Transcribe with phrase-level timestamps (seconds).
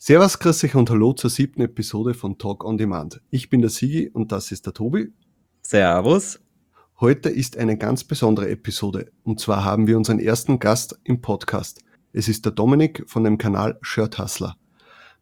[0.00, 3.20] Servus, grüß euch und hallo zur siebten Episode von Talk on Demand.
[3.30, 5.12] Ich bin der Sigi und das ist der Tobi.
[5.60, 6.38] Servus.
[7.00, 11.80] Heute ist eine ganz besondere Episode und zwar haben wir unseren ersten Gast im Podcast.
[12.12, 14.56] Es ist der Dominik von dem Kanal Shirt Hustler.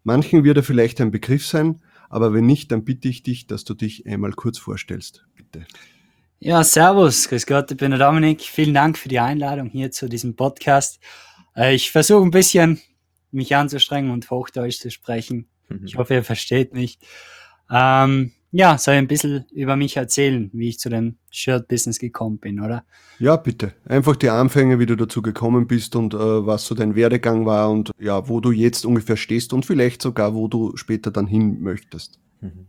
[0.04, 1.80] Manchen wird er vielleicht ein Begriff sein,
[2.10, 5.24] aber wenn nicht, dann bitte ich dich, dass du dich einmal kurz vorstellst.
[5.34, 5.66] Bitte.
[6.38, 8.42] Ja, servus, grüß Gott, ich bin der Dominik.
[8.42, 11.00] Vielen Dank für die Einladung hier zu diesem Podcast.
[11.56, 12.78] Äh, ich versuche ein bisschen
[13.36, 15.48] mich anzustrengen und Hochdeutsch zu sprechen.
[15.84, 15.98] Ich mhm.
[15.98, 16.98] hoffe, ihr versteht mich.
[17.70, 22.38] Ähm, ja, soll ich ein bisschen über mich erzählen, wie ich zu dem Shirt-Business gekommen
[22.38, 22.84] bin, oder?
[23.18, 23.74] Ja, bitte.
[23.84, 27.70] Einfach die Anfänge, wie du dazu gekommen bist und äh, was so dein Werdegang war
[27.70, 31.60] und ja, wo du jetzt ungefähr stehst und vielleicht sogar, wo du später dann hin
[31.60, 32.18] möchtest.
[32.40, 32.66] Mhm.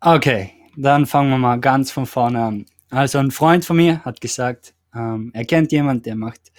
[0.00, 2.66] Okay, dann fangen wir mal ganz von vorne an.
[2.90, 6.52] Also ein Freund von mir hat gesagt, ähm, er kennt jemand, der macht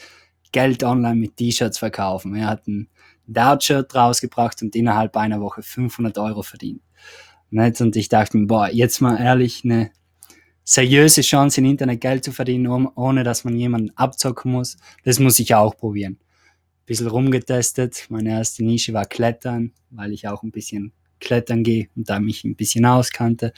[0.52, 2.36] Geld online mit T-Shirts verkaufen.
[2.36, 2.88] Er hat ein
[3.34, 6.82] Dart-Shirt rausgebracht und innerhalb einer Woche 500 Euro verdient.
[7.52, 9.92] Und ich dachte mir, boah, jetzt mal ehrlich, eine
[10.64, 15.40] seriöse Chance im Internet Geld zu verdienen, ohne dass man jemanden abzocken muss, das muss
[15.40, 16.20] ich auch probieren.
[16.20, 18.06] Ein bisschen rumgetestet.
[18.10, 22.44] Meine erste Nische war Klettern, weil ich auch ein bisschen klettern gehe und da mich
[22.44, 23.52] ein bisschen auskannte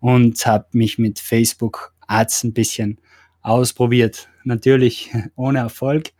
[0.00, 3.00] und habe mich mit Facebook Ads ein bisschen
[3.42, 4.28] ausprobiert.
[4.44, 6.12] Natürlich ohne Erfolg.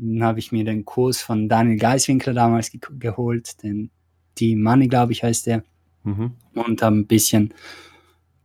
[0.00, 3.90] Dann habe ich mir den Kurs von Daniel Geiswinkler damals ge geholt, den
[4.34, 5.62] Team Money, glaube ich, heißt der.
[6.04, 6.32] Mhm.
[6.54, 7.52] Und habe ein bisschen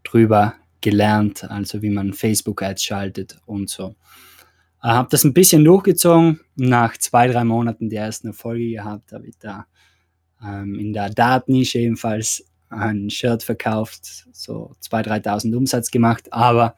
[0.03, 3.95] drüber gelernt, also wie man Facebook-Ads schaltet und so.
[4.83, 6.41] Äh, habe das ein bisschen durchgezogen.
[6.55, 9.65] Nach zwei, drei Monaten die ersten Erfolge gehabt, habe ich da
[10.43, 16.31] ähm, in der Datennische ebenfalls ein Shirt verkauft, so 2.000, 3.000 Umsatz gemacht.
[16.33, 16.75] Aber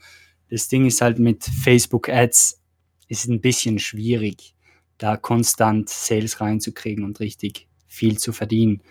[0.49, 2.61] das Ding ist halt mit Facebook-Ads
[3.07, 4.53] ist ein bisschen schwierig,
[4.97, 8.81] da konstant Sales reinzukriegen und richtig viel zu verdienen.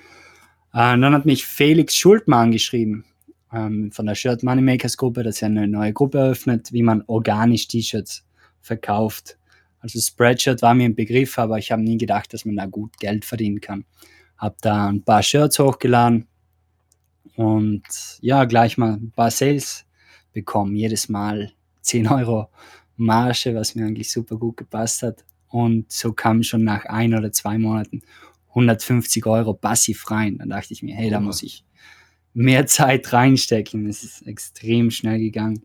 [0.72, 3.04] Äh, dann hat mich Felix Schultmann geschrieben
[3.52, 7.68] ähm, von der Shirt Moneymakers Gruppe, dass er eine neue Gruppe eröffnet, wie man organisch
[7.68, 8.26] T-Shirts
[8.60, 9.38] verkauft.
[9.80, 12.98] Also Spreadshirt war mir ein Begriff, aber ich habe nie gedacht, dass man da gut
[12.98, 13.84] Geld verdienen kann.
[14.36, 16.26] Habe da ein paar Shirts hochgeladen
[17.36, 17.82] und
[18.20, 19.86] ja, gleich mal ein paar Sales
[20.32, 20.74] bekommen.
[20.74, 21.52] Jedes Mal
[21.82, 22.48] 10 Euro
[22.96, 25.24] Marge, was mir eigentlich super gut gepasst hat.
[25.56, 28.02] Und so kam schon nach ein oder zwei Monaten
[28.48, 30.36] 150 Euro passiv rein.
[30.36, 31.64] Dann dachte ich mir, hey, da muss ich
[32.34, 33.86] mehr Zeit reinstecken.
[33.86, 35.62] Es ist extrem schnell gegangen.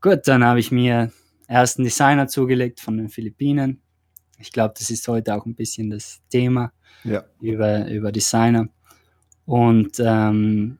[0.00, 1.12] Gut, dann habe ich mir
[1.46, 3.82] ersten Designer zugelegt von den Philippinen.
[4.40, 6.72] Ich glaube, das ist heute auch ein bisschen das Thema
[7.04, 7.22] ja.
[7.40, 8.68] über, über Designer.
[9.44, 10.78] Und ähm,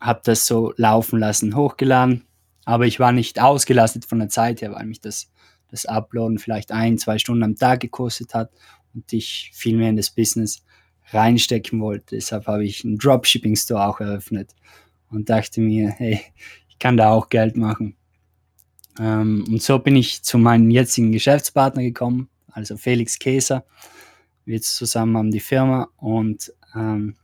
[0.00, 2.24] habe das so laufen lassen, hochgeladen.
[2.64, 5.30] Aber ich war nicht ausgelastet von der Zeit her, weil mich das,
[5.74, 8.50] das Uploaden vielleicht ein, zwei Stunden am Tag gekostet hat
[8.94, 10.64] und ich viel mehr in das Business
[11.10, 12.14] reinstecken wollte.
[12.14, 14.54] Deshalb habe ich einen Dropshipping-Store auch eröffnet
[15.10, 16.20] und dachte mir, hey,
[16.68, 17.96] ich kann da auch Geld machen.
[19.00, 23.64] Ähm, und so bin ich zu meinem jetzigen Geschäftspartner gekommen, also Felix Käser.
[24.44, 27.16] Wir zusammen haben die Firma und ähm,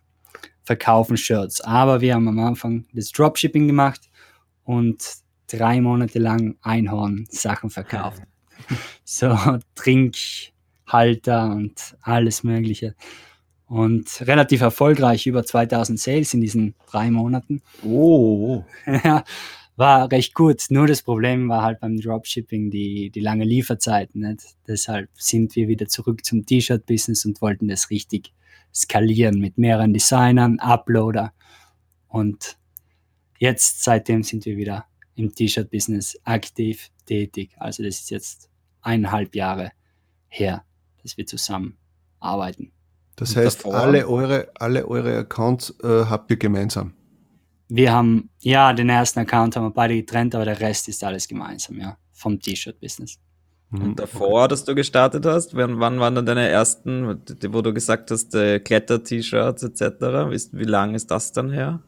[0.65, 1.61] verkaufen Shirts.
[1.61, 4.11] Aber wir haben am Anfang das Dropshipping gemacht
[4.65, 5.05] und
[5.47, 8.23] drei Monate lang Einhorn-Sachen verkauft.
[9.05, 9.37] so
[9.75, 12.95] Trinkhalter und alles Mögliche.
[13.67, 17.63] Und relativ erfolgreich, über 2000 Sales in diesen drei Monaten.
[17.85, 18.65] Oh.
[19.05, 19.23] ja,
[19.77, 20.65] war recht gut.
[20.71, 24.15] Nur das Problem war halt beim Dropshipping die, die lange Lieferzeit.
[24.15, 24.57] Nicht?
[24.67, 28.33] Deshalb sind wir wieder zurück zum T-Shirt-Business und wollten das richtig
[28.75, 31.33] skalieren mit mehreren Designern, Uploader.
[32.09, 32.59] Und
[33.39, 37.53] jetzt, seitdem sind wir wieder im T-Shirt-Business aktiv tätig.
[37.57, 38.50] Also das ist jetzt
[38.83, 39.73] eineinhalb Jahre
[40.29, 40.65] her,
[41.03, 41.77] dass wir zusammen
[42.19, 42.73] arbeiten.
[43.17, 46.95] Das heißt, alle eure, alle eure Accounts äh, habt ihr gemeinsam?
[47.69, 51.29] Wir haben, ja, den ersten Account haben wir beide getrennt, aber der Rest ist alles
[51.29, 53.19] gemeinsam, ja, vom T-Shirt-Business.
[53.71, 53.83] Mhm.
[53.83, 58.11] Und davor, dass du gestartet hast, wann, wann waren dann deine ersten, wo du gesagt
[58.11, 59.83] hast, äh, Kletter-T-Shirts etc.?
[60.31, 61.81] Wie, wie lang ist das dann her?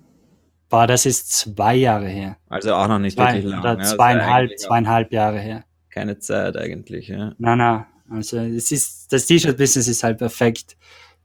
[0.68, 2.36] Boah, das ist zwei Jahre her.
[2.48, 3.60] Also auch noch nicht zwei, wirklich lang.
[3.60, 5.64] Oder ja, zweieinhalb, zweieinhalb Jahre her.
[5.92, 7.34] Keine Zeit eigentlich, ja.
[7.38, 7.86] Nein, nein.
[8.08, 10.78] Also es ist, das T-Shirt-Business ist halt perfekt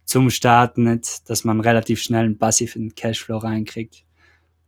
[0.03, 4.03] zum Starten, nicht, dass man relativ schnell einen passiven Cashflow reinkriegt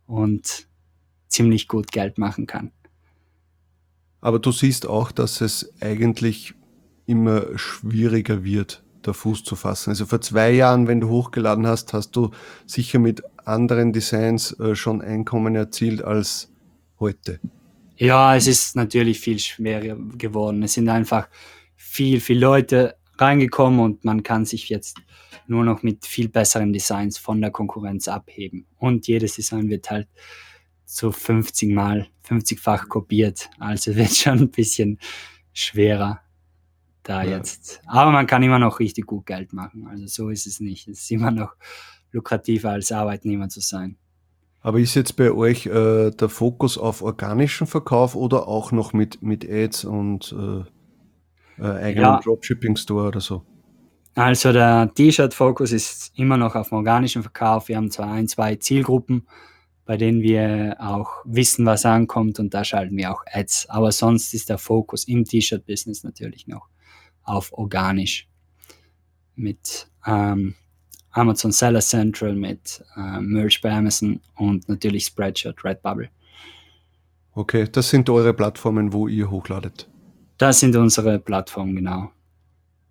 [0.06, 0.68] und
[1.28, 2.72] ziemlich gut Geld machen kann.
[4.22, 6.54] Aber du siehst auch, dass es eigentlich
[7.04, 9.90] immer schwieriger wird, da Fuß zu fassen.
[9.90, 12.30] Also vor zwei Jahren, wenn du hochgeladen hast, hast du
[12.66, 16.50] sicher mit anderen Designs äh, schon Einkommen erzielt als
[16.98, 17.38] heute.
[18.00, 20.62] Ja, es ist natürlich viel schwerer geworden.
[20.62, 21.28] Es sind einfach
[21.76, 24.96] viel, viel Leute reingekommen und man kann sich jetzt
[25.46, 28.66] nur noch mit viel besseren Designs von der Konkurrenz abheben.
[28.78, 30.08] Und jedes Design wird halt
[30.86, 33.50] so 50 mal, 50-fach kopiert.
[33.58, 34.98] Also wird schon ein bisschen
[35.52, 36.22] schwerer
[37.02, 37.36] da ja.
[37.36, 37.82] jetzt.
[37.84, 39.86] Aber man kann immer noch richtig gut Geld machen.
[39.86, 40.88] Also so ist es nicht.
[40.88, 41.54] Es ist immer noch
[42.12, 43.98] lukrativer als Arbeitnehmer zu sein.
[44.62, 49.22] Aber ist jetzt bei euch äh, der Fokus auf organischen Verkauf oder auch noch mit,
[49.22, 52.20] mit Ads und äh, äh, eigenem ja.
[52.22, 53.42] Dropshipping-Store oder so?
[54.14, 57.68] Also der T-Shirt-Fokus ist immer noch auf organischen Verkauf.
[57.68, 59.26] Wir haben zwar ein, zwei Zielgruppen,
[59.86, 63.70] bei denen wir auch wissen, was ankommt und da schalten wir auch Ads.
[63.70, 66.68] Aber sonst ist der Fokus im T-Shirt-Business natürlich noch
[67.22, 68.28] auf organisch
[69.36, 70.54] mit ähm,
[71.12, 76.08] Amazon Seller Central, mit äh, Merch bei Amazon und natürlich Spreadshirt, Redbubble.
[77.32, 79.88] Okay, das sind eure Plattformen, wo ihr hochladet.
[80.38, 82.10] Das sind unsere Plattformen, genau.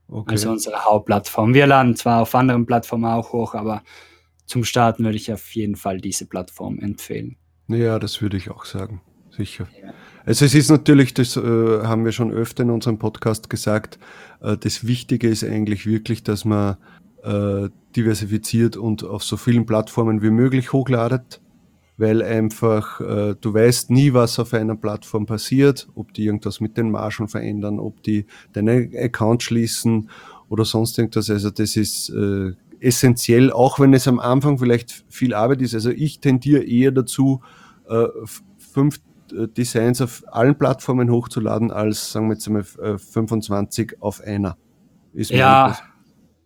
[0.07, 0.31] Okay.
[0.31, 1.53] Also unsere Hauptplattform.
[1.53, 3.83] Wir laden zwar auf anderen Plattformen auch hoch, aber
[4.45, 7.37] zum Starten würde ich auf jeden Fall diese Plattform empfehlen.
[7.67, 9.67] Ja, das würde ich auch sagen, sicher.
[9.81, 9.93] Ja.
[10.25, 13.99] Also es ist natürlich, das äh, haben wir schon öfter in unserem Podcast gesagt,
[14.41, 16.77] äh, das Wichtige ist eigentlich wirklich, dass man
[17.23, 21.41] äh, diversifiziert und auf so vielen Plattformen wie möglich hochladet,
[21.97, 26.77] weil einfach äh, du weißt nie, was auf einer Plattform passiert, ob die irgendwas mit
[26.77, 30.09] den Margen verändern, ob die deine Account schließen
[30.49, 31.29] oder sonst irgendwas.
[31.29, 35.73] Also das ist äh, essentiell, auch wenn es am Anfang vielleicht viel Arbeit ist.
[35.73, 37.41] Also ich tendiere eher dazu,
[37.89, 38.05] äh,
[38.57, 38.99] fünf
[39.31, 44.57] äh, Designs auf allen Plattformen hochzuladen, als sagen wir jetzt einmal 25 äh, auf einer.
[45.13, 45.77] Ist ja,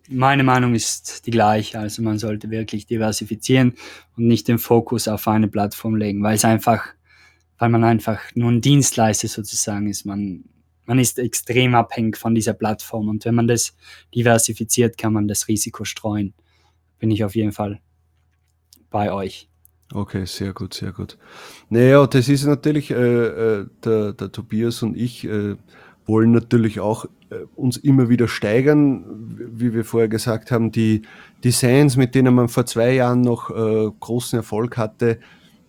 [0.10, 1.80] meine Meinung ist die gleiche.
[1.80, 3.74] Also man sollte wirklich diversifizieren
[4.18, 6.88] und nicht den Fokus auf eine Plattform legen, weil es einfach,
[7.58, 10.06] weil man einfach nur ein Dienstleister sozusagen ist.
[10.06, 10.44] Man,
[10.86, 13.76] man ist extrem abhängig von dieser Plattform und wenn man das
[14.14, 16.34] diversifiziert, kann man das Risiko streuen.
[17.00, 17.80] Bin ich auf jeden Fall
[18.90, 19.50] bei euch.
[19.94, 21.18] Okay, sehr gut, sehr gut.
[21.70, 25.56] Naja, das ist natürlich, äh, äh, der, der Tobias und ich äh,
[26.06, 27.06] wollen natürlich auch
[27.56, 29.04] uns immer wieder steigern.
[29.54, 31.04] Wie wir vorher gesagt haben, die
[31.44, 35.20] Designs, mit denen man vor zwei Jahren noch äh, großen Erfolg hatte,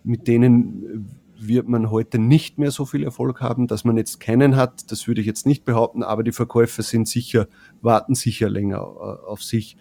[0.03, 4.55] mit denen wird man heute nicht mehr so viel Erfolg haben, dass man jetzt keinen
[4.55, 4.91] hat.
[4.91, 7.47] Das würde ich jetzt nicht behaupten, aber die Verkäufer sind sicher,
[7.81, 9.77] warten sicher länger äh, auf sich.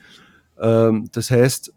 [0.59, 1.73] Ähm, das heißt,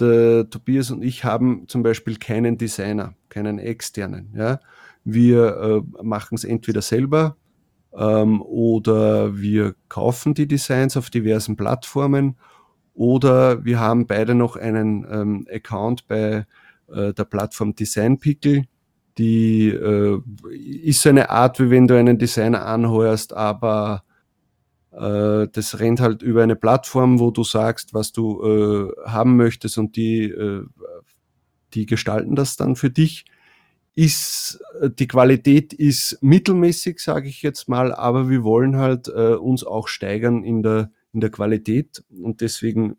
[0.00, 4.32] der Tobias und ich haben zum Beispiel keinen Designer, keinen externen.
[4.36, 4.60] Ja?
[5.04, 7.36] Wir äh, machen es entweder selber
[7.96, 12.36] ähm, oder wir kaufen die Designs auf diversen Plattformen
[12.94, 16.46] oder wir haben beide noch einen ähm, Account bei
[16.88, 18.64] äh, der Plattform Design Pickle.
[19.18, 20.20] Die äh,
[20.82, 24.02] ist so eine Art, wie wenn du einen Designer anheuerst, aber
[24.92, 29.78] äh, das rennt halt über eine Plattform, wo du sagst, was du äh, haben möchtest
[29.78, 30.64] und die, äh,
[31.74, 33.24] die gestalten das dann für dich
[33.96, 39.34] ist, äh, die Qualität ist mittelmäßig, sage ich jetzt mal, aber wir wollen halt äh,
[39.34, 42.96] uns auch steigern in der, in der Qualität und deswegen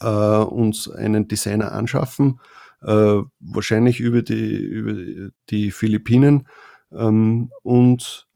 [0.00, 2.40] äh, uns einen Designer anschaffen,
[2.82, 6.48] äh, wahrscheinlich über die, über die Philippinen
[6.92, 8.26] ähm, und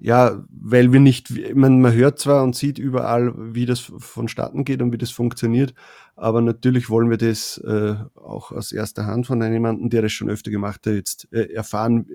[0.00, 4.80] ja, weil wir nicht, man, man hört zwar und sieht überall, wie das vonstatten geht
[4.80, 5.74] und wie das funktioniert,
[6.16, 10.30] aber natürlich wollen wir das äh, auch aus erster Hand von jemandem, der das schon
[10.30, 12.06] öfter gemacht hat, jetzt äh, erfahren,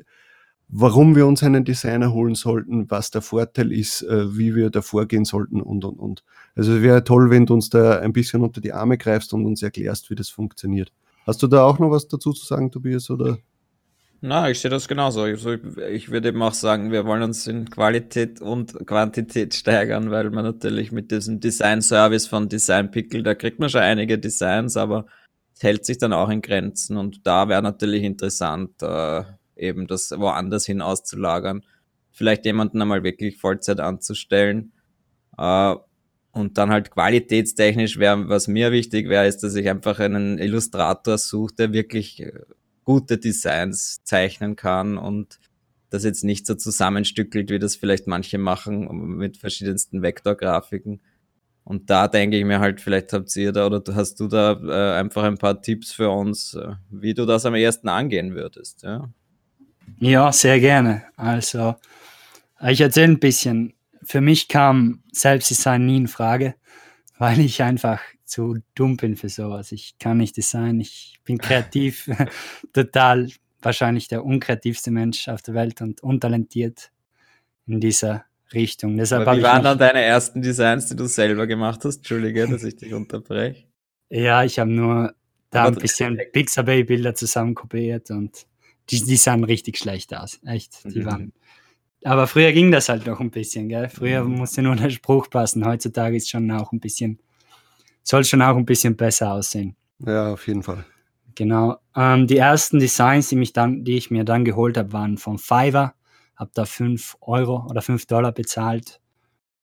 [0.68, 4.82] warum wir uns einen Designer holen sollten, was der Vorteil ist, äh, wie wir da
[4.82, 6.24] vorgehen sollten und, und, und.
[6.56, 9.46] Also es wäre toll, wenn du uns da ein bisschen unter die Arme greifst und
[9.46, 10.92] uns erklärst, wie das funktioniert.
[11.28, 13.38] Hast du da auch noch was dazu zu sagen, Tobias, oder?
[14.28, 15.22] Na, ich sehe das genauso.
[15.22, 20.32] Also ich würde eben auch sagen, wir wollen uns in Qualität und Quantität steigern, weil
[20.32, 25.06] man natürlich mit diesem Design-Service von Design Pickle, da kriegt man schon einige Designs, aber
[25.54, 29.26] es hält sich dann auch in Grenzen und da wäre natürlich interessant, äh,
[29.58, 31.64] eben das woanders hin auszulagern.
[32.12, 34.72] Vielleicht jemanden einmal wirklich Vollzeit anzustellen.
[35.38, 35.76] Äh,
[36.32, 41.20] und dann halt qualitätstechnisch wäre, was mir wichtig wäre, ist, dass ich einfach einen Illustrator
[41.20, 42.32] suche, der wirklich äh,
[42.86, 45.40] gute Designs zeichnen kann und
[45.90, 48.88] das jetzt nicht so zusammenstückelt, wie das vielleicht manche machen
[49.18, 51.02] mit verschiedensten Vektorgrafiken.
[51.64, 55.00] Und da denke ich mir halt, vielleicht habt ihr da oder hast du da äh,
[55.00, 58.84] einfach ein paar Tipps für uns, äh, wie du das am ersten angehen würdest.
[58.84, 59.10] Ja,
[59.98, 61.04] ja sehr gerne.
[61.16, 61.76] Also,
[62.68, 63.74] ich erzähle ein bisschen.
[64.04, 66.54] Für mich kam Selbstdesign nie in Frage,
[67.18, 69.72] weil ich einfach zu dumm bin für sowas.
[69.72, 72.10] Ich kann nicht designen, ich bin kreativ,
[72.74, 73.30] total
[73.62, 76.92] wahrscheinlich der unkreativste Mensch auf der Welt und untalentiert
[77.68, 78.98] in dieser Richtung.
[78.98, 81.98] Deshalb Aber wie waren dann deine ersten Designs, die du selber gemacht hast?
[81.98, 83.66] Entschuldige, dass ich dich unterbreche.
[84.10, 85.14] ja, ich habe nur
[85.50, 88.46] da Aber ein bisschen Pixabay-Bilder zusammen kopiert und
[88.90, 90.40] die, die sahen richtig schlecht aus.
[90.46, 91.06] Echt, die Mhm.
[91.06, 91.34] waren.
[92.04, 93.90] Aber früher ging das halt noch ein bisschen, gell?
[93.90, 94.36] Früher Mhm.
[94.36, 95.66] musste nur der Spruch passen.
[95.66, 97.20] Heutzutage ist schon auch ein bisschen,
[98.06, 99.76] soll schon auch ein bisschen besser aussehen.
[100.00, 100.86] Ja, auf jeden Fall.
[101.34, 101.78] Genau.
[101.96, 105.38] Ähm, die ersten Designs, die, mich dann, die ich mir dann geholt habe, waren von
[105.38, 105.96] Fiverr.
[106.38, 109.02] Habe da 5 Euro oder 5 Dollar bezahlt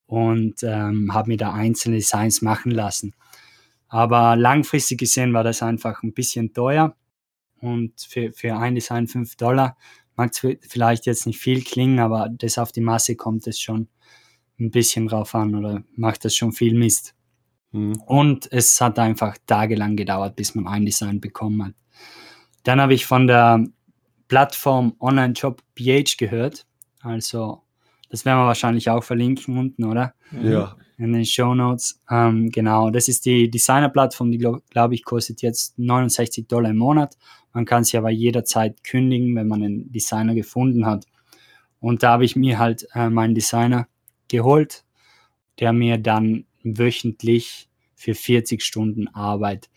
[0.06, 3.14] und ähm, habe mir da einzelne Designs machen lassen.
[3.88, 6.96] Aber langfristig gesehen war das einfach ein bisschen teuer.
[7.60, 9.76] Und für, für ein Design 5 Dollar
[10.16, 13.88] mag es vielleicht jetzt nicht viel klingen, aber das auf die Masse kommt es schon
[14.58, 17.14] ein bisschen drauf an oder macht das schon viel Mist.
[17.72, 18.00] Mhm.
[18.06, 21.74] Und es hat einfach tagelang gedauert, bis man ein Design bekommen hat.
[22.62, 23.64] Dann habe ich von der
[24.28, 26.64] Plattform Online Job PH gehört.
[27.00, 27.62] Also,
[28.08, 30.14] das werden wir wahrscheinlich auch verlinken unten, oder?
[30.42, 30.76] Ja.
[30.98, 32.00] In den Show Notes.
[32.08, 36.76] Ähm, genau, das ist die Designer-Plattform, die glaube glaub ich kostet jetzt 69 Dollar im
[36.76, 37.16] Monat.
[37.52, 41.06] Man kann sie aber jederzeit kündigen, wenn man einen Designer gefunden hat.
[41.80, 43.88] Und da habe ich mir halt äh, meinen Designer
[44.28, 44.84] geholt,
[45.58, 49.70] der mir dann wöchentlich für 40 Stunden Arbeit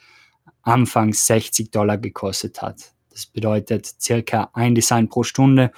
[0.61, 2.93] anfangs 60 Dollar gekostet hat.
[3.11, 5.71] Das bedeutet circa ein Design pro Stunde,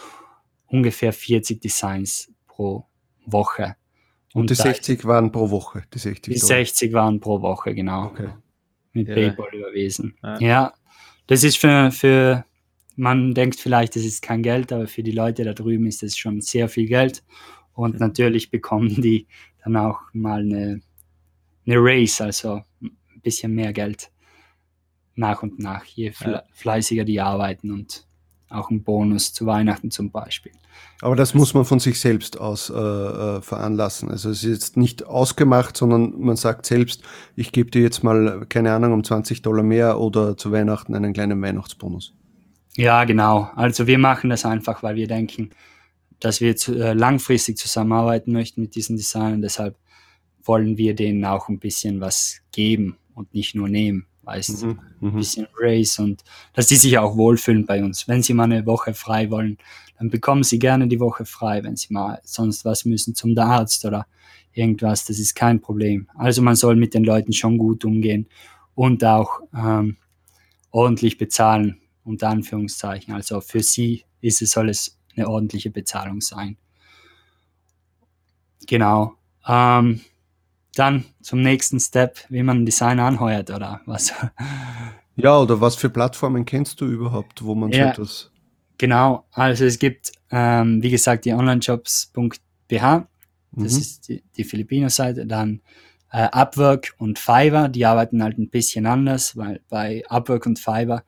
[0.66, 2.86] ungefähr 40 Designs pro
[3.26, 3.76] Woche.
[4.34, 6.58] Und die da- 60 waren pro Woche, die 60 die Dollar.
[6.58, 8.08] 60 waren pro Woche, genau.
[8.08, 8.30] Okay.
[8.94, 9.32] Mit Irre.
[9.32, 10.16] PayPal überwiesen.
[10.24, 10.40] Ja.
[10.40, 10.74] Ja.
[11.28, 12.46] das ist für, für,
[12.96, 16.18] man denkt vielleicht, das ist kein Geld, aber für die Leute da drüben ist das
[16.18, 17.24] schon sehr viel Geld.
[17.74, 19.28] Und natürlich bekommen die
[19.64, 20.82] dann auch mal eine,
[21.68, 24.10] eine Raise, also ein bisschen mehr Geld
[25.16, 26.44] nach und nach, je Ja.
[26.54, 28.06] fleißiger die arbeiten und
[28.50, 30.54] auch ein Bonus zu Weihnachten zum Beispiel.
[31.02, 34.10] Aber das muss man von sich selbst aus äh, äh, veranlassen.
[34.10, 37.04] Also es ist jetzt nicht ausgemacht, sondern man sagt selbst,
[37.36, 41.14] ich gebe dir jetzt mal, keine Ahnung, um 20 Dollar mehr oder zu Weihnachten einen
[41.14, 42.14] kleinen Weihnachtsbonus.
[42.76, 43.50] Ja, genau.
[43.56, 45.50] Also wir machen das einfach, weil wir denken,
[46.20, 49.42] dass wir zu, äh, langfristig zusammenarbeiten möchten mit diesen Designern.
[49.42, 49.76] Deshalb
[50.48, 54.06] wollen wir denen auch ein bisschen was geben und nicht nur nehmen.
[54.24, 54.80] Weißt du, Mhm.
[55.01, 55.16] ein Mhm.
[55.16, 56.24] bisschen Race und
[56.54, 58.08] dass die sich auch wohlfühlen bei uns.
[58.08, 59.58] Wenn sie mal eine Woche frei wollen,
[59.98, 61.63] dann bekommen sie gerne die Woche frei.
[61.63, 64.06] Wenn sie mal sonst was müssen zum Arzt oder
[64.54, 66.10] irgendwas, das ist kein Problem.
[66.16, 68.27] Also man soll mit den Leuten schon gut umgehen
[68.75, 69.96] und auch ähm,
[70.72, 73.13] ordentlich bezahlen, unter Anführungszeichen.
[73.13, 76.58] Also für sie ist es, soll es eine ordentliche Bezahlung sein.
[78.68, 79.13] Genau.
[79.48, 80.01] Ähm,
[80.80, 84.14] dann zum nächsten Step, wie man einen Designer anheuert oder was.
[85.20, 87.90] Ja, oder was für Plattformen kennst du überhaupt, wo man so Ja.
[87.92, 88.32] etwas.
[88.78, 93.08] Genau, also es gibt, ähm, wie gesagt, die onlinejobs.bh,
[93.52, 93.78] das Mhm.
[93.80, 95.62] ist die, die Filipino-Seite, dann
[96.12, 101.04] äh, Upwork und Fiverr, die arbeiten halt ein bisschen anders, weil bei Upwork und Fiverr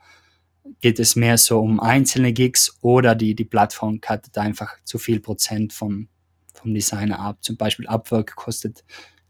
[0.81, 5.19] geht es mehr so um einzelne Gigs oder die, die Plattform cuttet einfach zu viel
[5.19, 6.07] Prozent vom,
[6.55, 7.37] vom Designer ab.
[7.41, 8.83] Zum Beispiel Upwork kostet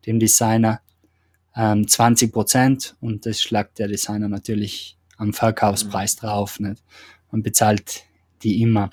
[0.05, 0.81] dem Designer
[1.55, 6.59] ähm, 20 Prozent und das schlagt der Designer natürlich am Verkaufspreis drauf.
[6.59, 6.83] Nicht?
[7.31, 8.03] Man bezahlt
[8.43, 8.89] die immer.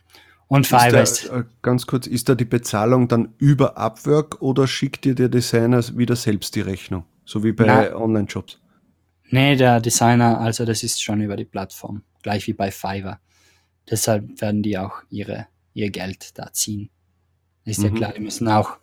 [0.49, 4.41] Und Fiverr Ist ist, da, äh, ganz kurz, ist da die Bezahlung dann über Upwork
[4.43, 7.05] oder schickt dir der Designer wieder selbst die Rechnung?
[7.25, 7.95] So wie bei.
[7.95, 8.61] Online-Jobs.
[9.31, 13.19] nee, der Designer, also das ist schon über die Plattform, gleich wie bei Fiverr.
[13.91, 16.91] Deshalb werden die auch ihre, ihr Geld da ziehen.
[17.65, 17.95] Ist ja Mhm.
[17.97, 18.79] klar, die müssen auch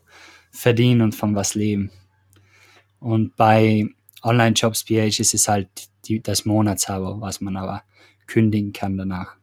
[0.51, 1.91] verdienen und von was leben.
[3.03, 3.87] Und bei
[4.23, 5.67] Online-Jobs PH ist es halt
[6.05, 7.83] die, das Monatsabo, was man aber
[8.27, 9.35] kündigen kann danach.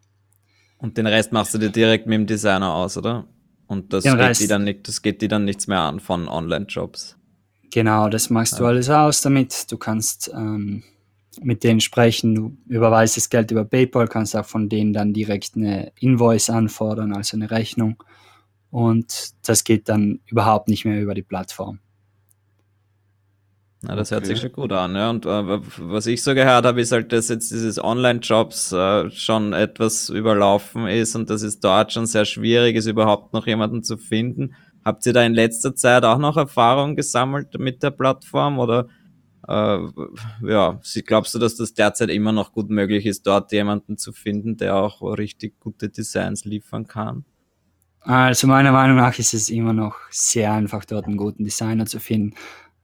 [0.78, 3.26] Und den Rest machst du dir direkt mit dem Designer aus, oder?
[3.66, 6.00] Und das Den geht, Rest- die dann nicht, das geht die dann nichts mehr an
[6.00, 7.16] von Online-Jobs.
[7.70, 8.70] Genau, das machst du Ja.
[8.70, 9.70] alles aus damit.
[9.70, 10.82] Du kannst ähm,
[11.42, 15.54] mit denen sprechen, du überweist das Geld über PayPal, kannst auch von denen dann direkt
[15.54, 18.02] eine Invoice anfordern, also eine Rechnung.
[18.70, 21.78] Und das geht dann überhaupt nicht mehr über die Plattform.
[23.82, 24.34] Na, das hört Okay.
[24.34, 25.08] sich schon gut an, ja.
[25.08, 29.54] Und äh, was ich so gehört habe, ist halt, dass jetzt dieses Online-Jobs äh, schon
[29.54, 33.96] etwas überlaufen ist und dass es dort schon sehr schwierig ist, überhaupt noch jemanden zu
[33.96, 34.54] finden.
[34.84, 38.88] Habt ihr da in letzter Zeit auch noch Erfahrung gesammelt mit der Plattform oder
[39.48, 39.78] äh,
[40.46, 44.58] ja, glaubst du, dass das derzeit immer noch gut möglich ist, dort jemanden zu finden,
[44.58, 47.24] der auch richtig gute Designs liefern kann?
[48.02, 52.00] Also meiner Meinung nach ist es immer noch sehr einfach, dort einen guten Designer zu
[52.00, 52.34] finden.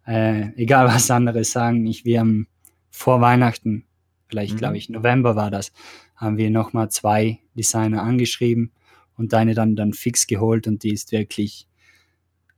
[0.06, 2.48] Äh, egal was andere sagen, ich, wir haben
[2.90, 3.84] vor Weihnachten,
[4.28, 4.58] vielleicht Mhm.
[4.58, 5.72] glaube ich November war das,
[6.14, 8.72] haben wir nochmal zwei Designer angeschrieben
[9.16, 11.68] und eine dann, dann fix geholt und die ist wirklich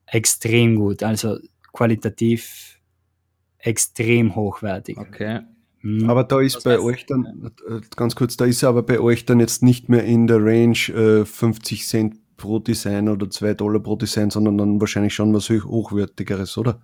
[0.06, 1.38] extrem gut, also
[1.72, 2.78] qualitativ
[3.58, 4.98] extrem hochwertig.
[4.98, 5.40] Okay.
[5.82, 6.08] Mhm.
[6.08, 9.26] Aber da ist Was bei euch dann, äh, ganz kurz, da ist aber bei euch
[9.26, 10.78] dann jetzt nicht mehr in der Range
[11.20, 15.50] äh, 50 Cent pro Design oder 2 Dollar pro Design, sondern dann wahrscheinlich schon was
[15.50, 16.80] hochwertigeres, oder?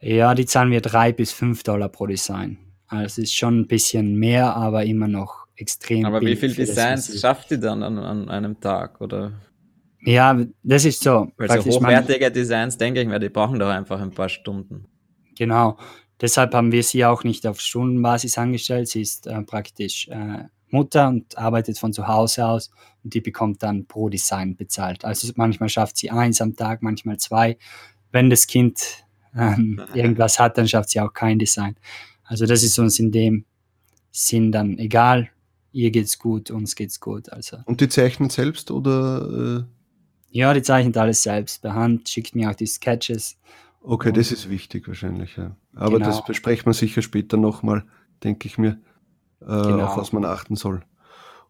[0.00, 2.58] Ja, die zahlen wir 3 bis 5 Dollar pro Design.
[2.86, 6.06] Also es ist schon ein bisschen mehr, aber immer noch extrem.
[6.06, 9.00] Aber wie viele Designs schafft ihr dann an, an, einem Tag?
[9.00, 9.32] Oder?
[10.02, 11.30] Ja, das ist so.
[11.36, 14.86] Weil so hochwertige Designs, denke ich mir, die brauchen doch einfach ein paar Stunden.
[15.36, 15.78] Genau.
[16.20, 18.88] Deshalb haben wir sie auch nicht auf Stundenbasis angestellt.
[18.88, 22.70] Sie ist äh, praktisch äh, Mutter und arbeitet von zu Hause aus
[23.04, 25.04] und die bekommt dann pro Design bezahlt.
[25.04, 27.56] Also manchmal schafft sie eins am Tag, manchmal zwei.
[28.12, 29.04] Wenn das Kind
[29.36, 31.76] ähm, irgendwas hat, dann schafft sie auch kein Design.
[32.24, 33.44] Also das ist uns in dem
[34.10, 35.30] Sinn dann egal.
[35.72, 37.30] Ihr geht's gut, uns geht's gut.
[37.32, 37.58] Also.
[37.64, 39.64] Und die zeichnen selbst oder?
[39.64, 39.64] Äh?
[40.30, 43.36] Ja, die zeichnet alles selbst per Hand, schickt mir auch die Sketches.
[43.82, 45.56] Okay, das ist wichtig wahrscheinlich, ja.
[45.74, 46.06] Aber genau.
[46.06, 47.84] das besprechen wir sicher später nochmal,
[48.22, 48.78] denke ich mir,
[49.40, 49.86] äh, genau.
[49.86, 50.82] auf was man achten soll.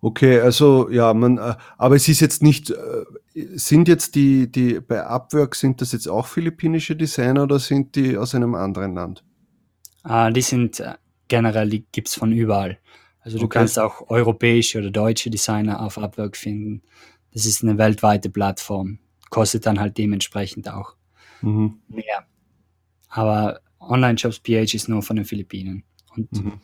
[0.02, 3.04] Okay, also ja, man, äh, aber es ist jetzt nicht, äh,
[3.34, 8.16] sind jetzt die, die bei Upwork, sind das jetzt auch philippinische Designer oder sind die
[8.16, 9.24] aus einem anderen Land?
[10.02, 10.94] Ah, die sind äh,
[11.28, 12.78] generell, die gibt es von überall.
[13.20, 13.58] Also du okay.
[13.58, 16.82] kannst auch europäische oder deutsche Designer auf Upwork finden.
[17.32, 18.98] Das ist eine weltweite Plattform.
[19.28, 20.94] Kostet dann halt dementsprechend auch
[21.42, 21.80] mhm.
[21.88, 22.26] mehr.
[23.08, 25.84] Aber Online-Shops PH ist nur von den Philippinen.
[26.16, 26.60] Und mhm.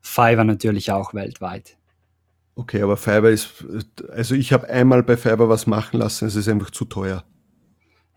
[0.00, 1.78] Fiverr natürlich auch weltweit.
[2.54, 3.64] Okay, aber Fiverr ist,
[4.10, 7.24] also ich habe einmal bei Fiverr was machen lassen, es ist einfach zu teuer.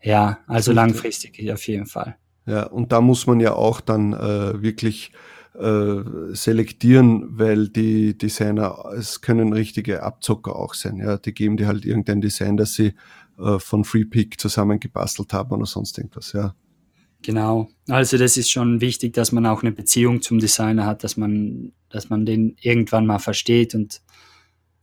[0.02, 2.16] Ja, also langfristig auf jeden Fall.
[2.46, 5.10] Ja, und da muss man ja auch dann äh, wirklich
[5.58, 6.02] äh,
[6.32, 10.98] selektieren, weil die Designer, es können richtige Abzocker auch sein.
[10.98, 12.92] Ja, die geben dir halt irgendein Design, das sie
[13.38, 16.32] äh, von FreePick zusammengebastelt haben oder sonst irgendwas.
[16.34, 16.54] Ja.
[17.22, 17.68] Genau.
[17.88, 21.72] Also das ist schon wichtig, dass man auch eine Beziehung zum Designer hat, dass man,
[21.88, 24.02] dass man den irgendwann mal versteht und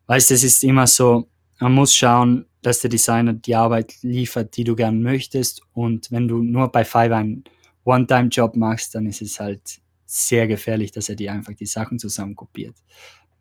[0.07, 4.63] weißt, es ist immer so, man muss schauen, dass der Designer die Arbeit liefert, die
[4.63, 5.61] du gern möchtest.
[5.73, 7.43] Und wenn du nur bei Fiverr einen
[7.83, 12.35] One-Time-Job machst, dann ist es halt sehr gefährlich, dass er dir einfach die Sachen zusammen
[12.35, 12.75] kopiert.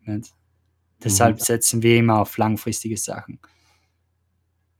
[0.05, 0.33] Nicht?
[1.03, 1.43] Deshalb mhm.
[1.43, 3.39] setzen wir immer auf langfristige Sachen.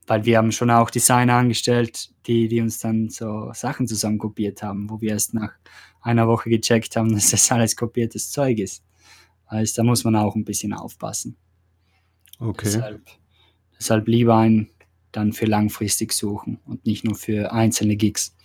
[0.05, 4.61] Weil wir haben schon auch Designer angestellt, die, die uns dann so Sachen zusammen kopiert
[4.61, 5.53] haben, wo wir erst nach
[6.01, 8.83] einer Woche gecheckt haben, dass das alles kopiertes Zeug ist.
[9.45, 11.37] Also da muss man auch ein bisschen aufpassen.
[12.39, 12.65] Okay.
[12.65, 13.01] Deshalb,
[13.77, 14.69] deshalb lieber einen
[15.11, 18.35] dann für langfristig suchen und nicht nur für einzelne Gigs.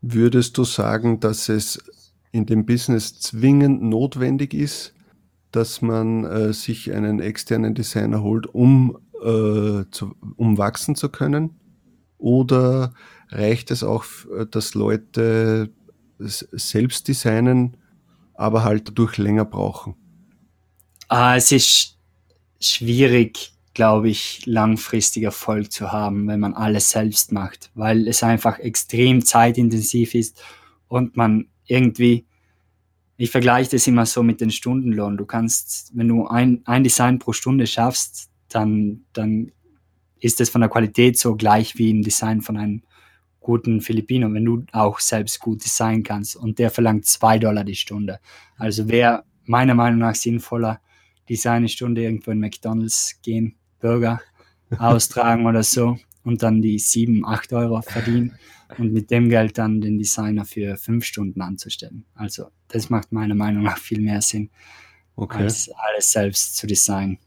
[0.00, 1.78] Würdest du sagen, dass es
[2.32, 4.94] in dem Business zwingend notwendig ist,
[5.52, 11.60] dass man äh, sich einen externen Designer holt, um, äh, zu, um wachsen zu können?
[12.18, 12.94] Oder
[13.28, 14.04] reicht es auch,
[14.50, 15.70] dass Leute
[16.18, 17.76] selbst designen,
[18.34, 19.94] aber halt dadurch länger brauchen?
[21.08, 21.98] Ah, es ist
[22.60, 28.58] schwierig, glaube ich, langfristig Erfolg zu haben, wenn man alles selbst macht, weil es einfach
[28.58, 30.42] extrem zeitintensiv ist
[30.88, 32.26] und man irgendwie,
[33.16, 35.16] ich vergleiche das immer so mit den Stundenlohn.
[35.16, 39.52] Du kannst, wenn du ein, ein Design pro Stunde schaffst, dann, dann
[40.18, 42.82] ist es von der Qualität so gleich wie ein Design von einem
[43.40, 46.36] guten Filipino, wenn du auch selbst gut designen kannst.
[46.36, 48.20] Und der verlangt zwei Dollar die Stunde.
[48.56, 50.80] Also wäre meiner Meinung nach sinnvoller,
[51.30, 54.20] diese eine Stunde irgendwo in McDonalds gehen, Burger
[54.78, 58.36] austragen oder so und dann die sieben, acht Euro verdienen
[58.78, 62.04] und mit dem Geld dann den Designer für fünf Stunden anzustellen.
[62.14, 64.50] Also das macht meiner Meinung nach viel mehr Sinn,
[65.14, 65.44] okay.
[65.44, 67.18] als alles selbst zu designen.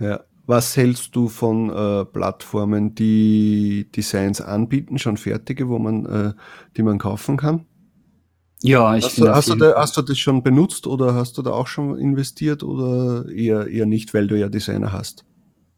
[0.00, 0.24] Ja.
[0.44, 6.32] Was hältst du von äh, Plattformen, die Designs anbieten, schon fertige, wo man, äh,
[6.76, 7.66] die man kaufen kann?
[8.62, 11.42] Ja, ich hast du, hast, du da, hast du das schon benutzt oder hast du
[11.42, 15.24] da auch schon investiert oder eher, eher nicht, weil du ja Designer hast?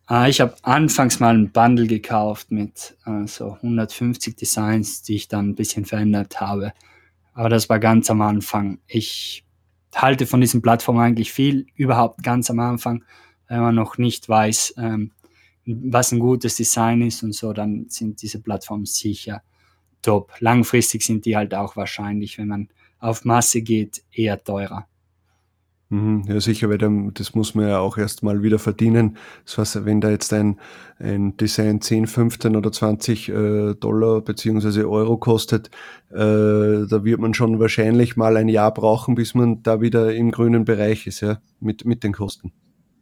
[0.06, 5.28] Ah, ich habe anfangs mal ein Bundle gekauft mit äh, so 150 Designs, die ich
[5.28, 6.74] dann ein bisschen verändert habe.
[7.32, 8.80] Aber das war ganz am Anfang.
[8.86, 9.44] Ich
[9.94, 13.02] halte von diesen Plattformen eigentlich viel, überhaupt ganz am Anfang,
[13.48, 15.12] wenn man noch nicht weiß, ähm,
[15.64, 19.42] was ein gutes Design ist und so, dann sind diese Plattformen sicher
[20.04, 20.32] top.
[20.40, 24.86] Langfristig sind die halt auch wahrscheinlich, wenn man auf Masse geht, eher teurer.
[25.90, 26.78] Mhm, ja, sicher, weil
[27.12, 29.16] das muss man ja auch erst mal wieder verdienen.
[29.44, 30.58] Das heißt, wenn da jetzt ein,
[30.98, 35.68] ein Design 10, 15 oder 20 äh, Dollar beziehungsweise Euro kostet,
[36.10, 40.30] äh, da wird man schon wahrscheinlich mal ein Jahr brauchen, bis man da wieder im
[40.30, 42.52] grünen Bereich ist, ja, mit, mit den Kosten.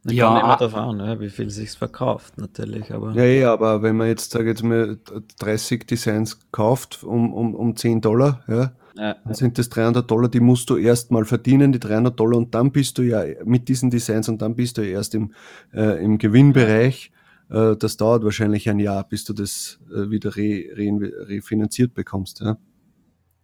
[0.04, 2.92] Dann ja, kommt immer darauf an, ja, wie viel sich verkauft, natürlich.
[2.92, 4.98] Aber ja, ja, aber wenn man jetzt, sage jetzt mal,
[5.38, 9.14] 30 Designs kauft um, um, um 10 Dollar, ja, ja.
[9.24, 12.52] dann sind das 300 Dollar, die musst du erst mal verdienen, die 300 Dollar, und
[12.52, 15.34] dann bist du ja mit diesen Designs und dann bist du ja erst im,
[15.72, 17.12] äh, im Gewinnbereich.
[17.48, 22.40] Äh, das dauert wahrscheinlich ein Jahr, bis du das äh, wieder re, re, refinanziert bekommst.
[22.40, 22.56] Ja,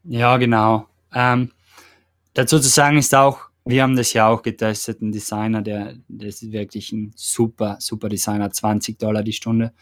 [0.02, 0.86] ja genau.
[1.14, 1.52] Ähm,
[2.34, 6.28] dazu zu sagen ist auch, wir haben das ja auch getestet, ein Designer, der, der
[6.28, 9.72] ist wirklich ein super, super Designer, 20 Dollar die Stunde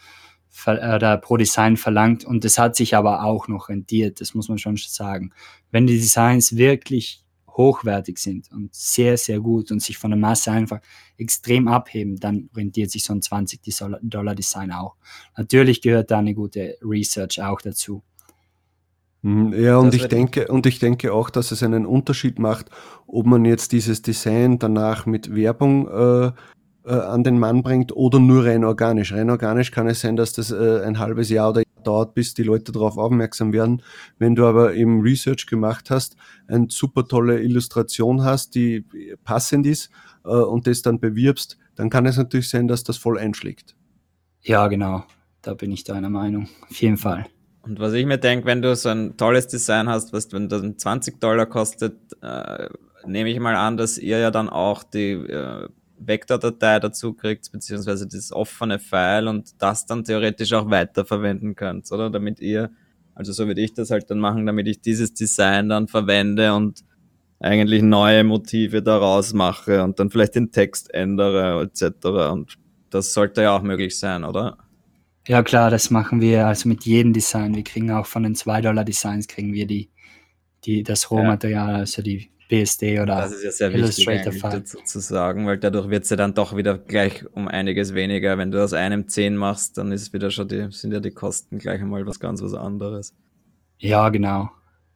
[0.65, 4.49] oder äh, pro Design verlangt und das hat sich aber auch noch rentiert, das muss
[4.49, 5.31] man schon sagen.
[5.71, 10.51] Wenn die Designs wirklich hochwertig sind und sehr, sehr gut und sich von der Masse
[10.51, 10.79] einfach
[11.17, 13.61] extrem abheben, dann rentiert sich so ein 20
[14.01, 14.95] Dollar Design auch.
[15.35, 18.03] Natürlich gehört da eine gute Research auch dazu.
[19.27, 22.69] Mhm, ja, und ich denke, und ich denke auch, dass es einen Unterschied macht,
[23.07, 26.27] ob man jetzt dieses Design danach mit Werbung äh,
[26.85, 29.11] äh, an den Mann bringt oder nur rein organisch.
[29.11, 32.43] Rein organisch kann es sein, dass das äh, ein halbes Jahr oder dauert, bis die
[32.43, 33.83] Leute darauf aufmerksam werden.
[34.17, 36.15] Wenn du aber eben Research gemacht hast,
[36.47, 38.85] eine super tolle Illustration hast, die
[39.25, 39.89] passend ist
[40.23, 43.75] äh, und das dann bewirbst, dann kann es natürlich sein, dass das voll einschlägt.
[44.41, 45.03] Ja, genau.
[45.41, 46.47] Da bin ich deiner Meinung.
[46.69, 47.25] Auf jeden Fall.
[47.67, 50.61] Und was ich mir denke, wenn du so ein tolles Design hast, was wenn das
[50.61, 52.69] 20 Dollar kostet, äh,
[53.05, 55.67] nehme ich mal an, dass ihr ja dann auch die äh,
[55.99, 62.09] Vektordatei dazu kriegt, beziehungsweise das offene File und das dann theoretisch auch weiterverwenden könnt, oder?
[62.09, 62.71] Damit ihr,
[63.15, 66.85] also so würde ich das halt dann machen, damit ich dieses Design dann verwende und
[67.39, 72.05] eigentlich neue Motive daraus mache und dann vielleicht den Text ändere etc.
[72.31, 72.55] Und
[72.89, 74.57] das sollte ja auch möglich sein, oder?
[75.27, 77.53] Ja klar, das machen wir also mit jedem Design.
[77.53, 79.89] Wir kriegen auch von den 2 Dollar Designs kriegen wir die,
[80.63, 81.77] die, das Rohmaterial, ja.
[81.79, 84.05] also die BSD oder Das ist ja sehr wichtig
[84.41, 88.37] dazu zu sagen, weil dadurch wird es ja dann doch wieder gleich um einiges weniger.
[88.37, 91.59] Wenn du aus einem 10 machst, dann ist wieder schon die, sind ja die Kosten
[91.59, 93.13] gleich einmal was ganz was anderes.
[93.79, 94.49] Ja, genau.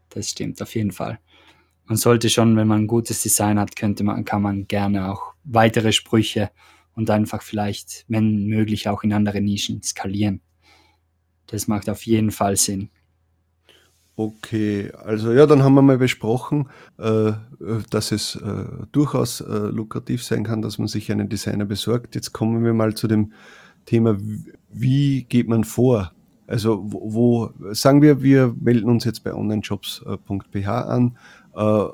[0.10, 1.20] Das stimmt auf jeden Fall.
[1.86, 5.34] Man sollte schon, wenn man ein gutes Design hat, könnte man, kann man gerne auch
[5.44, 6.52] weitere Sprüche
[6.95, 10.41] und einfach vielleicht, wenn möglich, auch in andere Nischen skalieren.
[11.47, 12.89] Das macht auf jeden Fall Sinn.
[14.15, 17.32] Okay, also ja, dann haben wir mal besprochen, äh,
[17.89, 22.13] dass es äh, durchaus äh, lukrativ sein kann, dass man sich einen Designer besorgt.
[22.13, 23.34] Jetzt kommen wir mal zu dem
[23.86, 24.17] Thema,
[24.69, 26.12] wie geht man vor?
[26.45, 31.17] Also wo, wo sagen wir, wir melden uns jetzt bei onlinejobs.ph an.
[31.56, 31.86] Äh,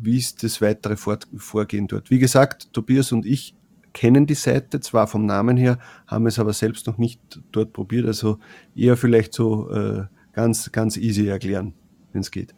[0.00, 2.08] wie ist das weitere Vorgehen dort?
[2.08, 3.54] Wie gesagt, Tobias und ich
[3.98, 8.06] kennen die Seite zwar vom Namen her, haben es aber selbst noch nicht dort probiert.
[8.06, 8.38] Also
[8.76, 11.74] eher vielleicht so äh, ganz, ganz easy erklären,
[12.12, 12.54] wenn es geht.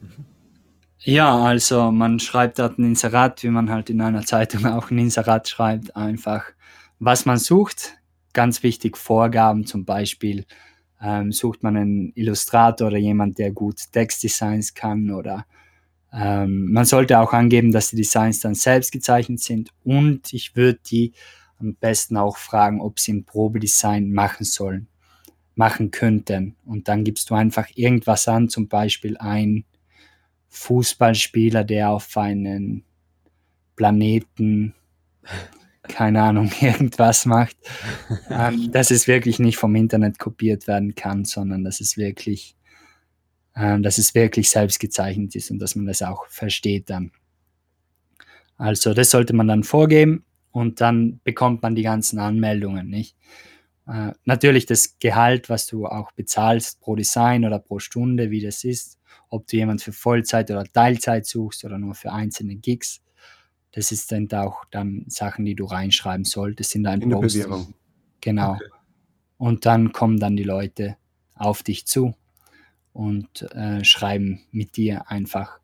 [0.98, 4.98] Ja, also man schreibt dort ein Inserat, wie man halt in einer Zeitung auch ein
[4.98, 6.44] Inserat schreibt, einfach
[6.98, 7.94] was man sucht.
[8.34, 10.44] Ganz wichtig Vorgaben, zum Beispiel
[11.00, 15.46] ähm, sucht man einen Illustrator oder jemand, der gut Textdesigns kann oder
[16.12, 20.80] ähm, man sollte auch angeben, dass die Designs dann selbst gezeichnet sind und ich würde
[20.90, 21.12] die
[21.58, 24.88] am besten auch fragen, ob sie ein Probedesign machen sollen,
[25.54, 26.56] machen könnten.
[26.64, 29.64] Und dann gibst du einfach irgendwas an, zum Beispiel ein
[30.48, 32.84] Fußballspieler, der auf einen
[33.76, 34.74] Planeten,
[35.82, 37.56] keine Ahnung, irgendwas macht,
[38.30, 42.56] ähm, dass es wirklich nicht vom Internet kopiert werden kann, sondern dass es wirklich
[43.54, 47.12] dass es wirklich selbst gezeichnet ist und dass man das auch versteht dann.
[48.56, 53.16] Also das sollte man dann vorgeben und dann bekommt man die ganzen Anmeldungen, nicht?
[53.86, 58.62] Äh, natürlich das Gehalt, was du auch bezahlst pro Design oder pro Stunde, wie das
[58.64, 58.98] ist,
[59.30, 63.00] ob du jemand für Vollzeit oder Teilzeit suchst oder nur für einzelne Gigs,
[63.72, 67.48] das sind auch dann Sachen, die du reinschreiben solltest in dein Post.
[68.20, 68.52] Genau.
[68.52, 68.64] Okay.
[69.38, 70.96] Und dann kommen dann die Leute
[71.34, 72.14] auf dich zu
[73.00, 75.58] und äh, schreiben mit dir einfach,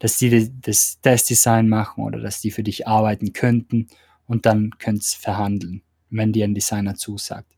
[0.00, 3.88] dass die das Testdesign machen oder dass die für dich arbeiten könnten
[4.26, 7.50] und dann könntest verhandeln, wenn dir ein Designer zusagt.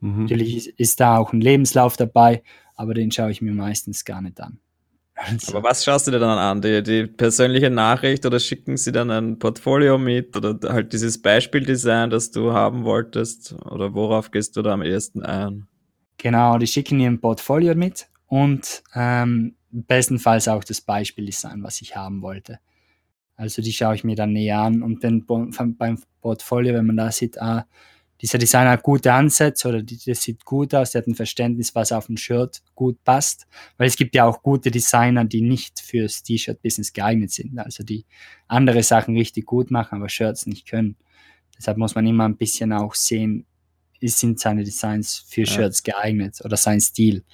[0.00, 0.24] Mhm.
[0.24, 2.42] Natürlich ist, da auch ein Lebenslauf dabei,
[2.74, 4.58] aber den schaue ich mir meistens gar nicht an.
[5.14, 5.56] Also.
[5.56, 6.60] Aber was schaust du dir dann an?
[6.60, 12.10] Die, die, persönliche Nachricht oder schicken sie dann ein Portfolio mit oder halt dieses Beispieldesign,
[12.10, 13.54] das du haben wolltest?
[13.64, 15.66] Oder worauf gehst du da am ehesten ein?
[16.18, 21.96] Genau, die schicken mir ein Portfolio mit und ähm, bestenfalls auch das Beispieldesign, was ich
[21.96, 22.60] haben wollte.
[23.36, 27.10] Also die schaue ich mir dann näher an und dann beim Portfolio, wenn man da
[27.10, 27.66] sieht, ah,
[28.20, 31.92] dieser Designer hat gute Ansätze oder das sieht gut aus, der hat ein Verständnis, was
[31.92, 33.46] auf ein Shirt gut passt.
[33.76, 37.58] Weil es gibt ja auch gute Designer, die nicht fürs T-Shirt-Business geeignet sind.
[37.60, 38.06] Also die
[38.48, 40.96] andere Sachen richtig gut machen, aber Shirts nicht können.
[41.56, 43.46] Deshalb muss man immer ein bisschen auch sehen,
[44.00, 45.46] sind seine Designs für ja.
[45.46, 47.24] Shirts geeignet oder sein Stil,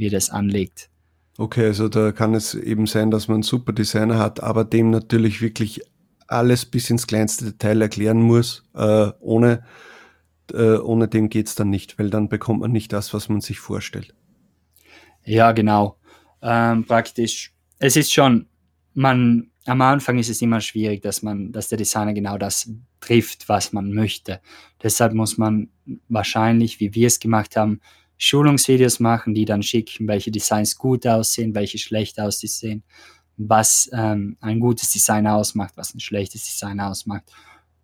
[0.00, 0.90] wie er das anlegt.
[1.38, 4.90] Okay, also da kann es eben sein, dass man einen super Designer hat, aber dem
[4.90, 5.82] natürlich wirklich
[6.26, 8.64] alles bis ins kleinste Detail erklären muss.
[8.74, 9.64] Äh, ohne,
[10.52, 13.58] äh, ohne dem geht's dann nicht, weil dann bekommt man nicht das, was man sich
[13.58, 14.14] vorstellt.
[15.24, 15.98] Ja, genau.
[16.42, 17.52] Ähm, praktisch.
[17.78, 18.46] Es ist schon,
[18.94, 23.48] man, am Anfang ist es immer schwierig, dass man, dass der Designer genau das trifft,
[23.48, 24.40] was man möchte.
[24.82, 25.68] Deshalb muss man
[26.08, 27.80] wahrscheinlich, wie wir es gemacht haben,
[28.22, 32.84] Schulungsvideos machen, die dann schicken, welche Designs gut aussehen, welche schlecht aussehen,
[33.38, 37.24] was ähm, ein gutes Design ausmacht, was ein schlechtes Design ausmacht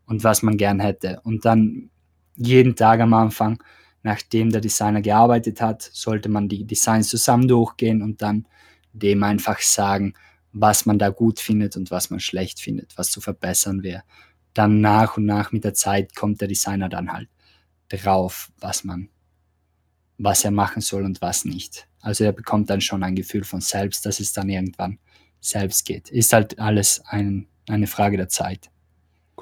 [0.04, 1.20] und was man gern hätte.
[1.24, 1.88] Und dann
[2.36, 3.62] jeden Tag am Anfang,
[4.02, 8.46] nachdem der Designer gearbeitet hat, sollte man die Designs zusammen durchgehen und dann
[8.92, 10.12] dem einfach sagen,
[10.52, 14.02] was man da gut findet und was man schlecht findet, was zu verbessern wäre.
[14.52, 17.30] Dann nach und nach mit der Zeit kommt der Designer dann halt
[17.88, 19.08] drauf, was man
[20.18, 21.86] was er machen soll und was nicht.
[22.00, 24.98] Also er bekommt dann schon ein Gefühl von selbst, dass es dann irgendwann
[25.40, 26.08] selbst geht.
[26.10, 28.70] Ist halt alles ein, eine Frage der Zeit.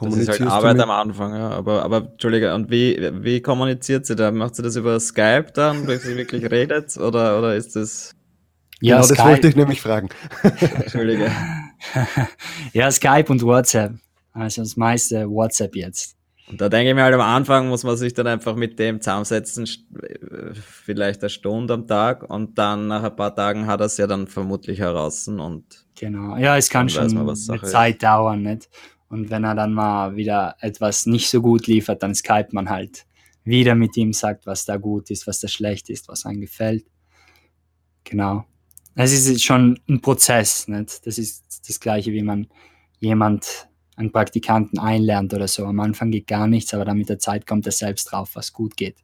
[0.01, 1.51] Das ist halt Arbeit am Anfang, ja.
[1.51, 4.33] Aber, aber Entschuldige, und wie, wie kommuniziert sie da?
[4.33, 6.97] Macht sie das über Skype dann, weil sie wirklich redet?
[6.97, 8.11] Oder, oder ist das.
[8.81, 9.17] Ja, genau, Skype.
[9.17, 10.09] das wollte ich nämlich fragen.
[10.43, 11.31] Entschuldige.
[12.73, 13.93] ja, Skype und WhatsApp.
[14.33, 16.14] Also das meiste WhatsApp jetzt.
[16.47, 19.01] Und da denke ich mir halt am Anfang muss man sich dann einfach mit dem
[19.01, 19.67] zusammensetzen,
[20.63, 24.07] vielleicht eine Stunde am Tag und dann nach ein paar Tagen hat er es ja
[24.07, 25.65] dann vermutlich heraus und
[25.99, 26.37] genau.
[26.37, 28.69] Ja, es kann schon man, eine Zeit dauern, nicht?
[29.09, 33.07] Und wenn er dann mal wieder etwas nicht so gut liefert, dann skype man halt
[33.45, 36.85] wieder mit ihm, sagt, was da gut ist, was da schlecht ist, was einem gefällt.
[38.05, 38.45] Genau.
[38.95, 41.07] Es ist schon ein Prozess, nicht?
[41.07, 42.49] Das ist das Gleiche, wie man
[43.01, 45.65] jemand einen Praktikanten einlernt oder so.
[45.65, 48.53] Am Anfang geht gar nichts, aber dann mit der Zeit kommt er selbst drauf, was
[48.53, 48.97] gut geht.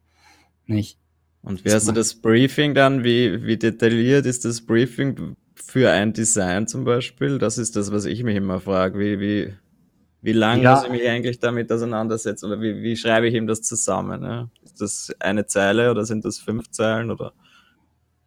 [0.65, 0.97] Nicht?
[1.41, 3.03] Und wie hast du das Briefing dann?
[3.03, 7.39] Wie, wie detailliert ist das Briefing für ein Design zum Beispiel?
[7.39, 8.99] Das ist das, was ich mich immer frage.
[8.99, 9.53] Wie, wie,
[10.21, 10.75] wie lange ja.
[10.75, 12.45] muss ich mich eigentlich damit auseinandersetzen?
[12.45, 14.21] Oder wie, wie schreibe ich ihm das zusammen?
[14.23, 14.49] Ja?
[14.63, 17.09] Ist das eine Zeile oder sind das fünf Zeilen?
[17.09, 17.33] Oder?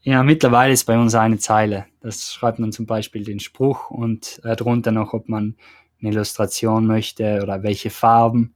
[0.01, 1.87] Ja, mittlerweile ist bei uns eine Zeile.
[2.01, 5.55] Das schreibt man zum Beispiel den Spruch und äh, drunter noch, ob man
[6.05, 8.55] eine Illustration möchte oder welche Farben.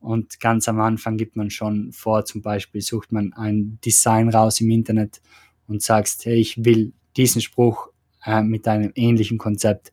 [0.00, 4.60] Und ganz am Anfang gibt man schon vor, zum Beispiel sucht man ein Design raus
[4.60, 5.20] im Internet
[5.66, 7.88] und sagst, hey, ich will diesen Spruch
[8.24, 9.92] äh, mit einem ähnlichen Konzept,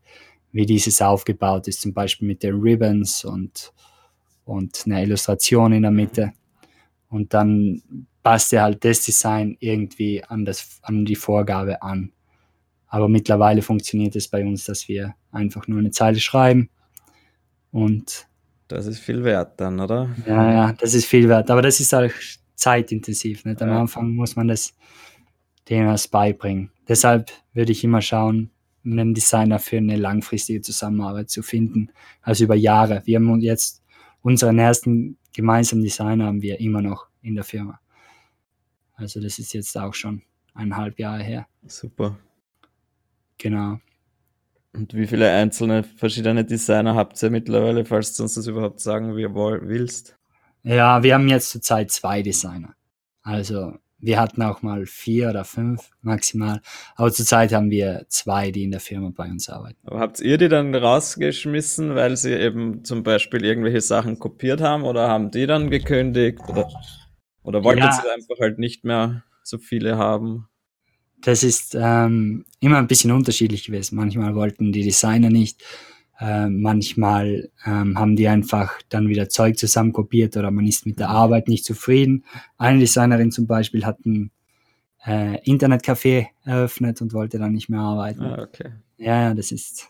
[0.52, 3.72] wie dieses aufgebaut ist, zum Beispiel mit den Ribbons und,
[4.44, 6.34] und einer Illustration in der Mitte.
[7.10, 7.82] Und dann
[8.22, 12.12] passt ja halt das Design irgendwie an, das, an die Vorgabe an.
[12.88, 16.70] Aber mittlerweile funktioniert es bei uns, dass wir einfach nur eine Zeile schreiben
[17.72, 18.28] und
[18.68, 20.16] das ist viel wert dann, oder?
[20.26, 21.52] Ja, ja, das ist viel wert.
[21.52, 22.10] Aber das ist auch
[22.56, 23.44] zeitintensiv.
[23.44, 23.62] Nicht?
[23.62, 23.82] Am ja.
[23.82, 24.74] Anfang muss man das
[25.68, 26.72] dem erst beibringen.
[26.88, 28.50] Deshalb würde ich immer schauen,
[28.86, 33.02] einen Designer für eine langfristige Zusammenarbeit zu finden, also über Jahre.
[33.06, 33.84] Wir haben jetzt
[34.22, 37.80] unseren ersten gemeinsamen Designer haben wir immer noch in der Firma.
[38.96, 40.22] Also das ist jetzt auch schon
[40.54, 41.48] eineinhalb Jahre her.
[41.68, 42.18] Super.
[43.38, 43.80] Genau.
[44.74, 49.16] Und wie viele einzelne verschiedene Designer habt ihr mittlerweile, falls du uns das überhaupt sagen
[49.16, 50.16] willst?
[50.64, 52.74] Ja, wir haben jetzt zurzeit zwei Designer.
[53.22, 56.62] Also wir hatten auch mal vier oder fünf maximal,
[56.96, 59.78] aber zurzeit haben wir zwei, die in der Firma bei uns arbeiten.
[59.86, 64.84] Aber habt ihr die dann rausgeschmissen, weil sie eben zum Beispiel irgendwelche Sachen kopiert haben
[64.84, 66.68] oder haben die dann gekündigt oder,
[67.44, 68.04] oder wolltet ja.
[68.04, 70.48] ihr einfach halt nicht mehr so viele haben?
[71.22, 73.96] Das ist ähm, immer ein bisschen unterschiedlich gewesen.
[73.96, 75.64] Manchmal wollten die Designer nicht,
[76.20, 81.00] äh, manchmal ähm, haben die einfach dann wieder Zeug zusammen kopiert oder man ist mit
[81.00, 82.26] der Arbeit nicht zufrieden.
[82.58, 84.32] Eine Designerin zum Beispiel hat ein
[85.06, 88.22] äh, Internetcafé eröffnet und wollte dann nicht mehr arbeiten.
[88.22, 88.72] Ah, okay.
[88.98, 89.88] Ja, ja, das ist.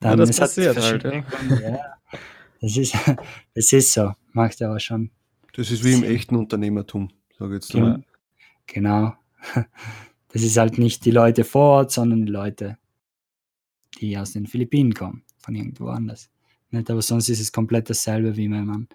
[0.00, 1.04] Dann, ja, das passiert halt.
[1.04, 1.12] Ja.
[1.60, 1.78] ja.
[2.60, 2.94] Das ist,
[3.54, 5.10] das ist so, macht aber schon.
[5.54, 8.02] Das ist wie im echten Unternehmertum, sage ich jetzt mal.
[8.66, 9.14] Genau.
[10.28, 12.78] Das ist halt nicht die Leute vor Ort, sondern die Leute,
[14.00, 16.30] die aus den Philippinen kommen, von irgendwo anders.
[16.70, 16.90] Nicht?
[16.90, 18.88] Aber sonst ist es komplett dasselbe, wie wenn man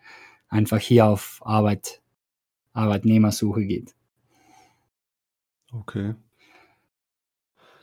[0.48, 2.02] einfach hier auf Arbeit,
[2.74, 3.96] Arbeitnehmersuche geht.
[5.72, 6.14] Okay.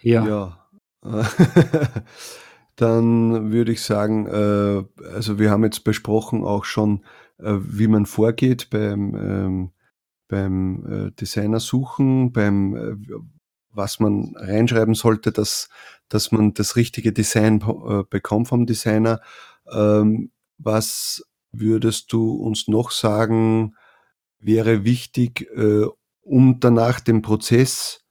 [0.02, 0.26] Ja.
[0.26, 0.66] Ja.
[2.76, 7.04] Dann würde ich sagen, äh, also wir haben jetzt besprochen auch schon,
[7.38, 9.70] äh, wie man vorgeht beim, ähm,
[10.28, 12.96] beim äh, Designer suchen, beim
[13.72, 15.68] was man reinschreiben sollte, dass,
[16.08, 19.20] dass man das richtige Design äh, bekommt vom Designer.
[19.70, 23.74] Ähm, was würdest du uns noch sagen,
[24.38, 25.86] wäre wichtig, äh,
[26.22, 28.04] um danach den Prozess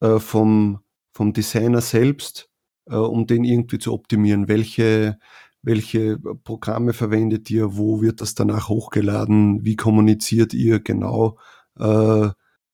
[0.00, 0.80] äh, vom,
[1.12, 2.50] vom Designer selbst,
[2.86, 4.48] äh, um den irgendwie zu optimieren?
[4.48, 5.18] Welche,
[5.62, 7.76] welche Programme verwendet ihr?
[7.76, 9.64] Wo wird das danach hochgeladen?
[9.64, 11.38] Wie kommuniziert ihr genau?
[11.78, 12.28] Äh,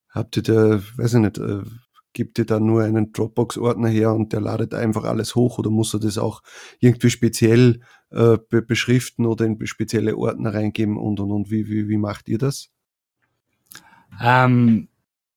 [0.09, 1.63] habt ihr da, weiß ich nicht, äh,
[2.13, 5.93] gibt ihr da nur einen Dropbox-Ordner her und der ladet einfach alles hoch oder muss
[5.93, 6.41] er das auch
[6.79, 11.89] irgendwie speziell äh, be beschriften oder in spezielle Ordner reingeben und und und wie, wie,
[11.89, 12.69] wie macht ihr das?
[14.21, 14.87] Ähm,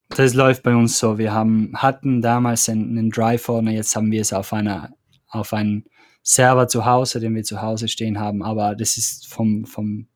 [0.08, 1.18] das läuft bei uns so.
[1.18, 4.90] Wir haben, hatten damals einen, einen Drive-Ordner, jetzt haben wir es auf einer,
[5.28, 5.84] auf einen
[6.22, 10.08] Server zu Hause, den wir zu Hause stehen haben, aber das ist vom, vom,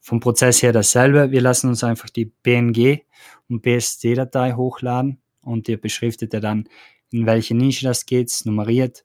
[0.00, 1.30] vom Prozess her dasselbe.
[1.30, 3.00] Wir lassen uns einfach die BNG
[3.48, 6.68] und BSD-Datei hochladen und der beschriftet er dann,
[7.10, 9.04] in welche Nische das geht, nummeriert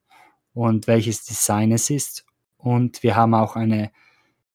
[0.54, 2.26] und welches Design es ist.
[2.58, 3.92] Und wir haben auch eine,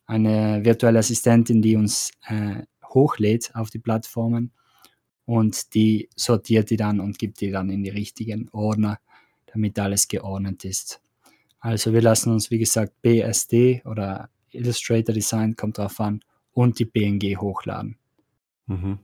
[0.07, 4.53] eine virtuelle Assistentin, die uns äh, hochlädt auf die Plattformen
[5.25, 8.99] und die sortiert die dann und gibt die dann in die richtigen Ordner,
[9.47, 11.01] damit alles geordnet ist.
[11.61, 16.21] Also wir lassen uns, wie gesagt, BSD oder Illustrator Design, kommt drauf an,
[16.53, 17.97] und die BNG hochladen.
[18.67, 18.99] Mhm.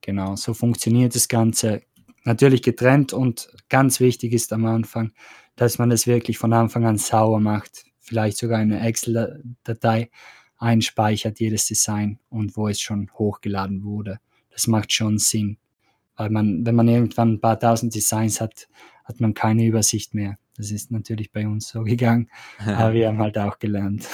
[0.00, 1.82] Genau, so funktioniert das Ganze.
[2.24, 5.12] Natürlich getrennt und ganz wichtig ist am Anfang,
[5.56, 7.84] dass man es wirklich von Anfang an sauer macht.
[7.98, 10.10] Vielleicht sogar eine Excel-Datei
[10.58, 14.20] einspeichert, jedes Design und wo es schon hochgeladen wurde.
[14.50, 15.56] Das macht schon Sinn.
[16.16, 18.68] Weil man, wenn man irgendwann ein paar tausend Designs hat,
[19.04, 20.38] hat man keine Übersicht mehr.
[20.56, 24.06] Das ist natürlich bei uns so gegangen, aber wir haben halt auch gelernt.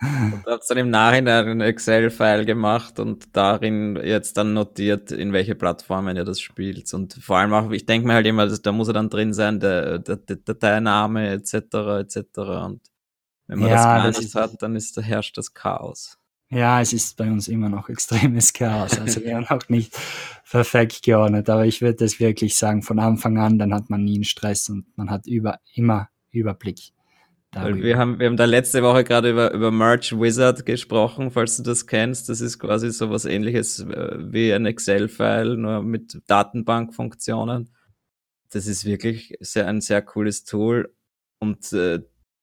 [0.00, 5.54] Und habt dann im Nachhinein ein Excel-File gemacht und darin jetzt dann notiert, in welche
[5.54, 6.92] Plattformen ihr das spielt.
[6.92, 9.60] Und vor allem auch, ich denke mir halt immer, da muss er dann drin sein,
[9.60, 11.54] der, der, der Dateiname etc.
[12.00, 12.38] etc.
[12.38, 12.80] Und
[13.46, 16.17] wenn man ja, das gar das nicht hat, dann ist, da herrscht das Chaos.
[16.50, 18.98] Ja, es ist bei uns immer noch extremes Chaos.
[18.98, 19.94] Also wir haben auch nicht
[20.50, 24.14] perfekt geordnet, aber ich würde das wirklich sagen, von Anfang an, dann hat man nie
[24.14, 26.92] einen Stress und man hat über, immer Überblick.
[27.50, 27.82] Darüber.
[27.82, 31.62] Wir haben, wir haben da letzte Woche gerade über, über Merge Wizard gesprochen, falls du
[31.62, 32.28] das kennst.
[32.28, 37.70] Das ist quasi so was ähnliches äh, wie ein Excel-File, nur mit Datenbankfunktionen.
[38.50, 40.94] Das ist wirklich sehr, ein sehr cooles Tool.
[41.38, 42.00] Und äh,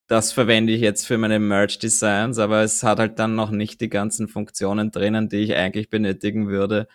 [0.08, 3.82] das verwende ich jetzt für meine Merch Designs, aber es hat halt dann noch nicht
[3.82, 6.88] die ganzen Funktionen drinnen, die ich eigentlich benötigen würde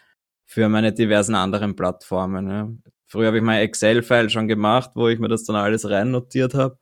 [0.47, 2.49] für meine diversen anderen Plattformen.
[2.49, 2.71] Ja.
[3.07, 6.55] Früher habe ich mein Excel-File schon gemacht, wo ich mir das dann alles rein notiert
[6.55, 6.79] habe.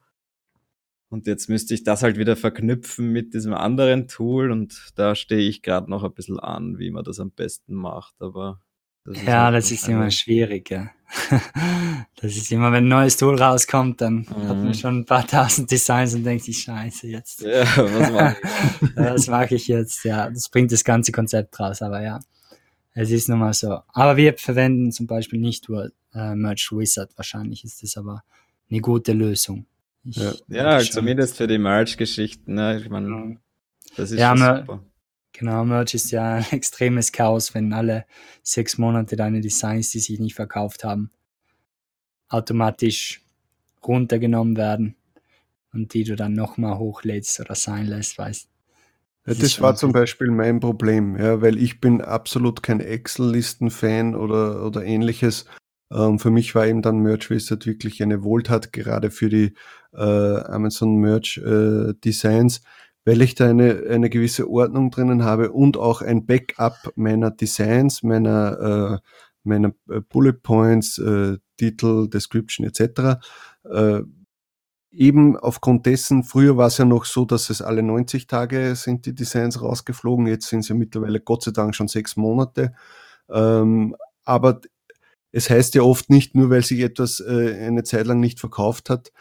[1.11, 5.49] Und jetzt müsste ich das halt wieder verknüpfen mit diesem anderen Tool und da stehe
[5.49, 8.15] ich gerade noch ein bisschen an, wie man das am besten macht.
[8.21, 8.61] Aber
[9.13, 10.91] das ja, halt das ist immer schwierig, ja.
[12.21, 14.49] Das ist immer, wenn ein neues Tool rauskommt, dann mhm.
[14.49, 14.75] hat man mhm.
[14.75, 17.43] schon ein paar tausend Designs und denkt sich, scheiße, jetzt.
[17.43, 18.91] Ja, was mache ich?
[18.97, 20.05] was mache ich jetzt?
[20.05, 22.21] Ja, das bringt das ganze Konzept raus, aber ja.
[22.95, 23.79] Es ist nun mal so.
[23.93, 27.17] Aber wir verwenden zum Beispiel nicht nur äh, Merge Wizard.
[27.17, 28.25] Wahrscheinlich ist das aber
[28.69, 29.67] eine gute Lösung.
[30.05, 32.55] Ich ja, ja zumindest für die Merge-Geschichten.
[32.55, 32.81] Ne?
[32.81, 33.39] Ich meine,
[33.97, 34.83] das ist ja, super.
[35.39, 38.05] Genau, Merch ist ja ein extremes Chaos, wenn alle
[38.43, 41.11] sechs Monate deine Designs, die sich nicht verkauft haben,
[42.29, 43.23] automatisch
[43.87, 44.97] runtergenommen werden
[45.73, 48.49] und die du dann nochmal hochlädst oder sein lässt, weißt
[49.27, 54.65] ja, das war zum Beispiel mein Problem, ja, weil ich bin absolut kein Excel-Listen-Fan oder,
[54.65, 55.45] oder ähnliches.
[55.93, 59.53] Ähm, für mich war eben dann Merch Wizard wirklich eine Wohltat, gerade für die
[59.93, 62.63] äh, Amazon Merch äh, Designs,
[63.09, 68.03] weil ich da eine, eine gewisse Ordnung drinnen habe und auch ein Backup meiner Designs,
[68.03, 69.09] meiner, äh,
[69.45, 73.19] meiner äh, Bullet Points, äh, Titel, Description etc.
[73.65, 74.03] Äh,
[74.91, 79.07] eben aufgrund dessen, früher war es ja noch so, dass es alle 90 Tage sind
[79.07, 82.75] die Designs rausgeflogen, jetzt sind sie mittlerweile Gott sei Dank schon sechs Monate.
[83.31, 84.61] Ähm, aber
[85.33, 88.91] es heißt ja oft nicht, nur weil sich etwas äh, eine Zeit lang nicht verkauft
[88.91, 89.13] hat,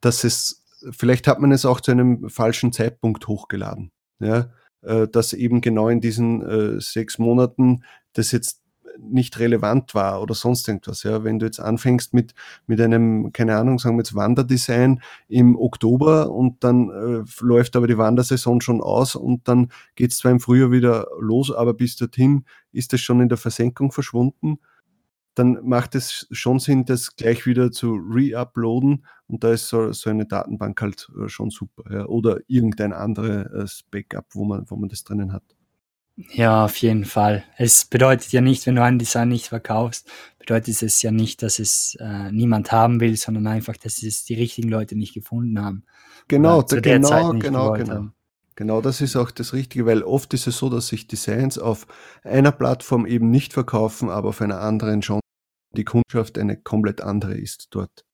[0.00, 3.90] dass es vielleicht hat man es auch zu einem falschen Zeitpunkt hochgeladen.
[4.18, 4.50] Ja,
[4.82, 8.62] äh, dass eben genau in diesen äh, sechs Monaten das jetzt
[8.98, 11.02] nicht relevant war oder sonst irgendwas.
[11.02, 12.34] Ja, wenn du jetzt anfängst mit,
[12.66, 17.86] mit einem, keine Ahnung, sagen wir jetzt Wanderdesign im Oktober und dann äh, läuft aber
[17.86, 21.96] die Wandersaison schon aus und dann geht es zwar im Frühjahr wieder los, aber bis
[21.96, 24.58] dorthin ist es schon in der Versenkung verschwunden
[25.36, 30.10] dann macht es schon Sinn, das gleich wieder zu re-uploaden und da ist so, so
[30.10, 31.84] eine Datenbank halt äh, schon super.
[31.92, 32.06] Ja.
[32.06, 35.44] Oder irgendein anderes Backup, wo man, wo man das drinnen hat.
[36.32, 37.44] Ja, auf jeden Fall.
[37.58, 41.58] Es bedeutet ja nicht, wenn du ein Design nicht verkaufst, bedeutet es ja nicht, dass
[41.58, 45.84] es äh, niemand haben will, sondern einfach, dass es die richtigen Leute nicht gefunden haben.
[46.28, 47.94] Genau, genau, genau, genau.
[47.94, 48.14] Haben.
[48.54, 51.86] Genau das ist auch das Richtige, weil oft ist es so, dass sich Designs auf
[52.24, 55.20] einer Plattform eben nicht verkaufen, aber auf einer anderen schon
[55.72, 58.04] die Kundschaft eine komplett andere ist dort.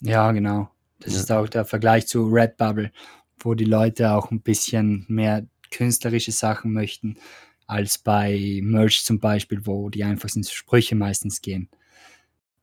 [0.00, 0.70] Ja, genau.
[1.00, 1.20] Das Ja.
[1.20, 2.92] ist auch der Vergleich zu Redbubble,
[3.38, 7.16] wo die Leute auch ein bisschen mehr künstlerische Sachen möchten,
[7.66, 11.68] als bei Merch zum Beispiel, wo die einfach ins Sprüche meistens gehen.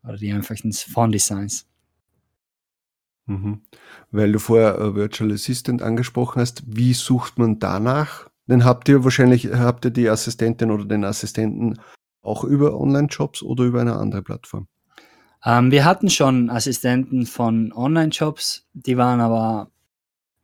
[0.03, 1.67] Oder die einfach ins Font-Designs.
[3.25, 3.61] Mhm.
[4.11, 8.29] Weil du vorher äh, Virtual Assistant angesprochen hast, wie sucht man danach?
[8.47, 11.79] Dann habt ihr wahrscheinlich, habt ihr die Assistentin oder den Assistenten
[12.21, 14.67] auch über Online-Jobs oder über eine andere Plattform?
[15.45, 19.71] Ähm, wir hatten schon Assistenten von Online-Shops, die waren aber,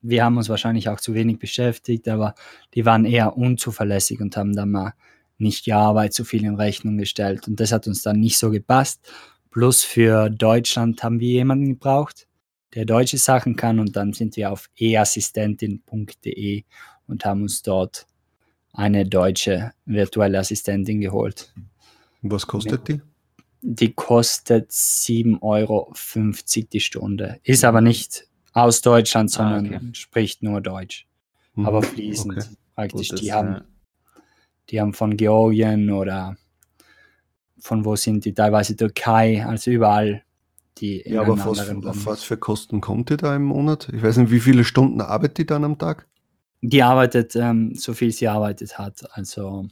[0.01, 2.35] wir haben uns wahrscheinlich auch zu wenig beschäftigt, aber
[2.73, 4.93] die waren eher unzuverlässig und haben dann mal
[5.37, 7.47] nicht die Arbeit zu viel in Rechnung gestellt.
[7.47, 9.11] Und das hat uns dann nicht so gepasst.
[9.51, 12.27] Plus für Deutschland haben wir jemanden gebraucht,
[12.73, 13.79] der deutsche Sachen kann.
[13.79, 16.63] Und dann sind wir auf eassistentin.de
[17.07, 18.07] und haben uns dort
[18.75, 21.53] eine deutsche virtuelle Assistentin geholt.
[22.21, 23.01] Was kostet die?
[23.61, 25.93] Die kostet 7,50 Euro
[26.71, 27.39] die Stunde.
[27.43, 29.79] Ist aber nicht aus Deutschland, sondern okay.
[29.93, 31.07] spricht nur Deutsch.
[31.55, 31.65] Mhm.
[31.65, 32.55] Aber fließend Okay.
[32.75, 33.09] praktisch.
[33.09, 33.61] Gut, die, das, haben, äh,
[34.69, 36.37] die haben von Georgien oder
[37.59, 38.33] von wo sind die?
[38.33, 40.23] Teilweise Türkei, also überall
[40.77, 43.89] die Ja, aber auf was, auf was für Kosten kommt ihr da im Monat?
[43.93, 46.07] Ich weiß nicht, wie viele Stunden arbeitet die dann am Tag?
[46.61, 49.05] Die arbeitet, ähm, so viel sie arbeitet hat.
[49.11, 49.67] Also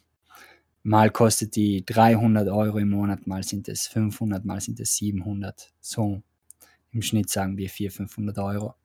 [0.83, 5.73] mal kostet die 300 Euro im Monat, mal sind es 500, mal sind es 700.
[5.81, 6.21] So
[6.91, 8.75] im Schnitt sagen wir 400, 500 Euro.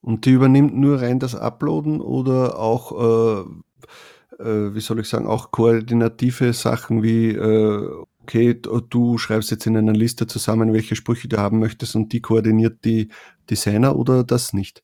[0.00, 5.26] Und die übernimmt nur rein das Uploaden oder auch, äh, äh, wie soll ich sagen,
[5.26, 7.88] auch koordinative Sachen wie, äh,
[8.22, 12.20] okay, du schreibst jetzt in einer Liste zusammen, welche Sprüche du haben möchtest und die
[12.20, 13.08] koordiniert die
[13.48, 14.82] Designer oder das nicht?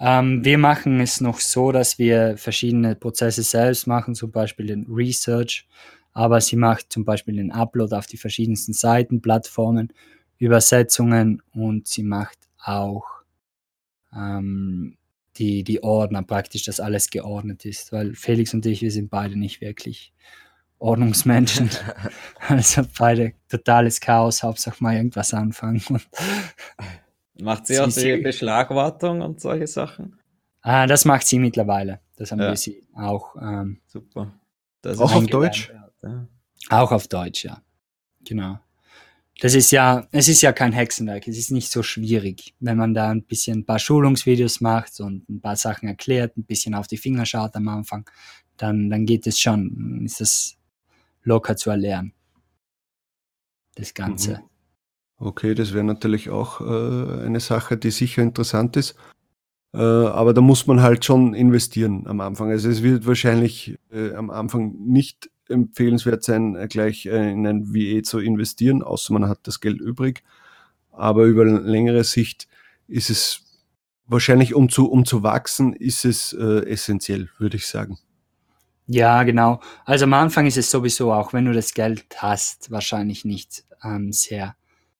[0.00, 4.86] Ähm, wir machen es noch so, dass wir verschiedene Prozesse selbst machen, zum Beispiel den
[4.88, 5.66] Research,
[6.12, 9.92] aber sie macht zum Beispiel den Upload auf die verschiedensten Seiten, Plattformen,
[10.38, 13.04] Übersetzungen und sie macht auch
[14.14, 14.96] ähm,
[15.36, 19.38] die, die Ordner praktisch, dass alles geordnet ist, weil Felix und ich, wir sind beide
[19.38, 20.12] nicht wirklich
[20.78, 21.70] Ordnungsmenschen.
[22.48, 25.82] also beide totales Chaos, Hauptsache mal irgendwas anfangen.
[27.40, 30.18] Macht sie Sie- auch die Beschlagwartung und solche Sachen?
[30.62, 32.00] ah, das macht sie mittlerweile.
[32.16, 32.48] Das haben Ja.
[32.48, 34.32] wir sie auch ähm, Super.
[34.82, 35.72] Das Auch auf Deutsch?
[36.02, 36.26] ja.
[36.70, 37.60] Auch auf Deutsch, ja.
[38.24, 38.58] Genau.
[39.40, 41.28] Das ist ja, es ist ja kein Hexenwerk.
[41.28, 45.28] Es ist nicht so schwierig, wenn man da ein bisschen ein paar Schulungsvideos macht und
[45.28, 48.08] ein paar Sachen erklärt, ein bisschen auf die Finger schaut am Anfang,
[48.56, 49.74] dann, dann geht es schon.
[49.74, 50.56] Dann Ist das
[51.22, 52.14] locker zu erlernen.
[53.74, 54.38] Das Ganze.
[54.38, 54.42] Mhm.
[55.18, 58.96] Okay, das wäre natürlich auch äh, eine Sache, die sicher interessant ist.
[59.72, 62.50] Äh, aber da muss man halt schon investieren am Anfang.
[62.50, 67.74] Also es wird wahrscheinlich äh, am Anfang nicht empfehlenswert sein, äh, gleich äh, in ein
[67.74, 70.22] VE zu investieren, außer man hat das Geld übrig.
[70.92, 72.48] Aber über längere Sicht
[72.88, 73.42] ist es
[74.06, 77.98] wahrscheinlich, um zu, um zu wachsen, ist es äh, essentiell, würde ich sagen.
[78.86, 79.60] Ja, genau.
[79.84, 84.12] Also am Anfang ist es sowieso, auch wenn du das Geld hast, wahrscheinlich nicht ähm,
[84.12, 84.56] sehr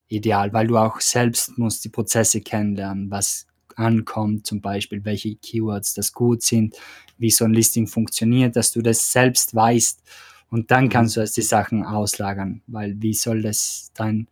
[0.08, 3.46] ideal, weil du auch selbst musst die Prozesse kennenlernen, was
[3.76, 6.76] ankommt, zum Beispiel, welche Keywords das gut sind,
[7.18, 10.02] wie so ein Listing funktioniert, dass du das selbst weißt
[10.50, 14.28] und dann kannst du erst die Sachen auslagern, weil wie soll das dein,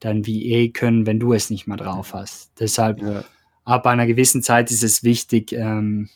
[0.00, 2.52] dein VA können, wenn du es nicht mehr drauf hast?
[2.60, 3.24] Deshalb Ja.
[3.64, 6.08] ab einer gewissen Zeit ist es wichtig, ähm,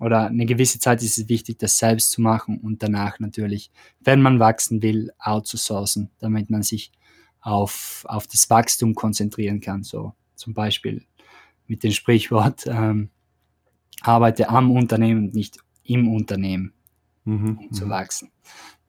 [0.00, 4.20] oder eine gewisse Zeit ist es wichtig, das selbst zu machen und danach natürlich, wenn
[4.20, 6.90] man wachsen will, outzusourcen, damit man sich
[7.44, 9.84] auf, auf das Wachstum konzentrieren kann.
[9.84, 11.04] So zum Beispiel
[11.66, 13.10] mit dem Sprichwort, ähm,
[14.00, 16.72] arbeite am Unternehmen, nicht im Unternehmen,
[17.24, 17.58] Mhm.
[17.58, 17.90] um zu mhm.
[17.90, 18.32] wachsen.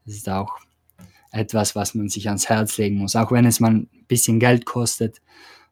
[0.06, 0.58] Das ist auch
[1.32, 3.16] etwas, was man sich ans Herz legen muss.
[3.16, 5.22] Auch wenn es mal ein bisschen Geld kostet,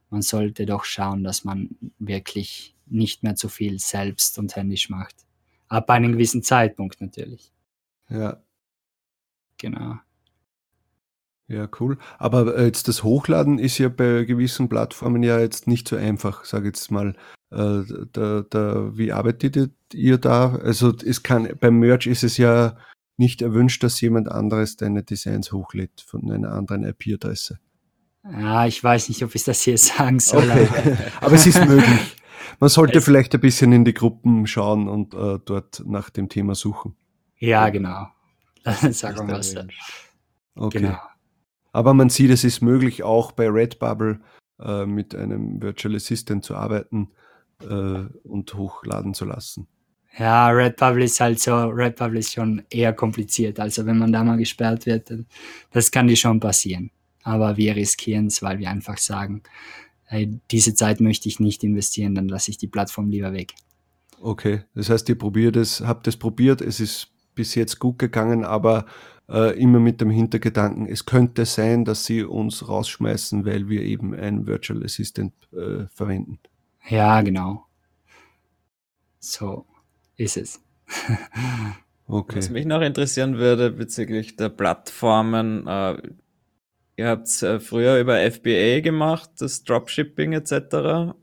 [0.09, 1.69] man sollte doch schauen, dass man
[1.99, 5.15] wirklich nicht mehr zu viel selbst und händisch macht.
[5.67, 7.51] Ab einem gewissen Zeitpunkt natürlich.
[8.09, 8.41] Ja.
[9.57, 9.95] Genau.
[11.47, 11.97] Ja, cool.
[12.19, 16.45] Aber äh, jetzt das Hochladen ist ja bei gewissen Plattformen ja jetzt nicht so einfach,
[16.45, 17.15] sage jetzt mal.
[17.51, 17.81] Äh,
[18.13, 20.55] da, da, wie arbeitet ihr da?
[20.55, 22.77] Also es kann beim Merch ist es ja
[23.17, 27.59] nicht erwünscht, dass jemand anderes deine Designs hochlädt von einer anderen IP-Adresse.
[28.31, 30.49] Ja, ich weiß nicht, ob ich das hier sagen soll.
[30.49, 30.95] Okay.
[31.21, 32.15] aber- es ist möglich.
[32.59, 36.29] Man sollte Es- vielleicht ein bisschen in die Gruppen schauen und äh, dort nach dem
[36.29, 36.95] Thema suchen.
[37.37, 38.07] Ja, genau.
[38.63, 39.81] Sagen wir erwünscht.
[40.55, 40.79] Okay.
[40.79, 40.97] Genau.
[41.73, 44.21] Aber man sieht, es ist möglich, auch bei Redbubble
[44.59, 47.09] äh, mit einem Virtual Assistant zu arbeiten
[47.61, 49.67] äh, und hochladen zu lassen.
[50.17, 53.59] Ja, Redbubble ist halt so, Redbubble ist schon eher kompliziert.
[53.59, 55.11] Also wenn man da mal gesperrt wird,
[55.71, 56.91] das kann dir schon passieren.
[57.23, 59.41] Aber wir riskieren es, weil wir einfach sagen,
[60.03, 63.53] hey, diese Zeit möchte ich nicht investieren, dann lasse ich die Plattform lieber weg.
[64.21, 68.45] Okay, das heißt, ihr probiert es, habt es probiert, es ist bis jetzt gut gegangen,
[68.45, 68.85] aber
[69.29, 74.13] äh, immer mit dem Hintergedanken, es könnte sein, dass sie uns rausschmeißen, weil wir eben
[74.13, 76.39] ein Virtual Assistant äh, verwenden.
[76.89, 77.65] Ja, genau.
[79.19, 79.65] So
[80.17, 80.61] ist es.
[82.07, 82.37] okay.
[82.37, 85.97] Was mich noch interessieren würde bezüglich der Plattformen, äh,
[86.97, 91.15] ihr habt äh, früher über FBA gemacht, das Dropshipping etc.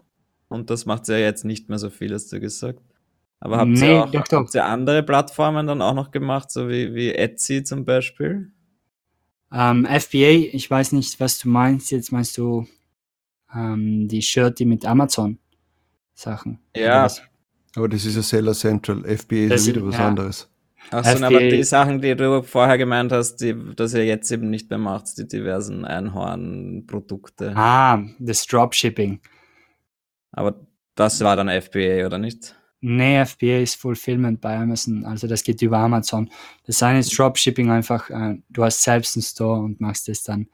[0.49, 2.81] Und das macht ja jetzt nicht mehr so viel, hast du gesagt.
[3.41, 4.39] Aber habt, nee, ihr auch, doch, doch.
[4.41, 8.53] habt ihr andere Plattformen dann auch noch gemacht, so wie, wie Etsy zum Beispiel?
[9.51, 11.91] Um, ähm, FBA, ich weiß nicht, was du meinst.
[11.91, 12.67] Jetzt meinst du
[13.53, 15.39] um, ähm, die Shirt, die mit Amazon
[16.15, 16.61] Sachen.
[16.77, 17.09] Ja.
[17.75, 19.03] Aber das ist ja Seller Central.
[19.05, 20.07] FBA das ist ja wieder was ja.
[20.07, 20.51] anderes.
[20.91, 24.71] Achso, aber die Sachen, die du vorher gemeint hast, die, dass ihr jetzt eben nicht
[24.71, 27.53] mehr macht, die diversen Einhorn-Produkte.
[27.55, 29.21] Ah, das Dropshipping.
[30.33, 30.61] Aber
[30.95, 32.57] das war dann FBA, oder nicht?
[32.83, 36.31] Nee, FBA ist Fulfillment bei Amazon, also das geht über Amazon.
[36.65, 40.49] Das eine ist Dropshipping einfach, äh, du hast selbst einen Store und machst das dann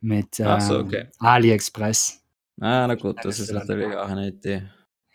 [0.00, 1.06] mit äh, so, okay.
[1.18, 2.20] AliExpress.
[2.60, 4.64] Ah, na gut, das ist natürlich auch eine Idee.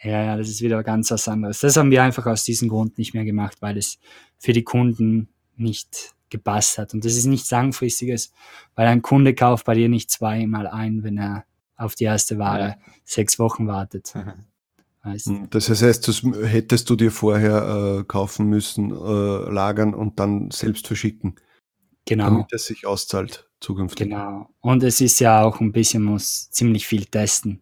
[0.02, 1.60] Ja, ja, das ist wieder ganz was anderes.
[1.60, 4.00] Das haben wir einfach aus diesem Grund nicht mehr gemacht, weil es
[4.38, 6.94] für die Kunden nicht gepasst hat.
[6.94, 8.32] Und das ist nichts Langfristiges,
[8.76, 11.46] weil ein Kunde kauft bei dir nicht zweimal ein, wenn er
[11.76, 12.78] auf die erste Ware ja.
[13.04, 14.14] sechs Wochen wartet.
[15.04, 15.28] Weißt?
[15.28, 20.50] Hm, das heißt, das hättest du dir vorher äh, kaufen müssen, äh, lagern und dann
[20.50, 21.36] selbst verschicken.
[22.06, 22.26] Genau.
[22.26, 24.08] Damit es sich auszahlt zukünftig.
[24.08, 24.50] Genau.
[24.62, 27.62] Und es ist ja auch ein bisschen, muss ziemlich viel testen.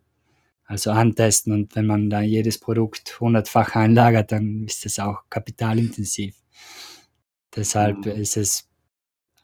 [0.66, 6.36] Also antesten und wenn man da jedes Produkt hundertfach einlagert, dann ist das auch kapitalintensiv.
[7.54, 8.12] Deshalb mhm.
[8.14, 8.70] ist es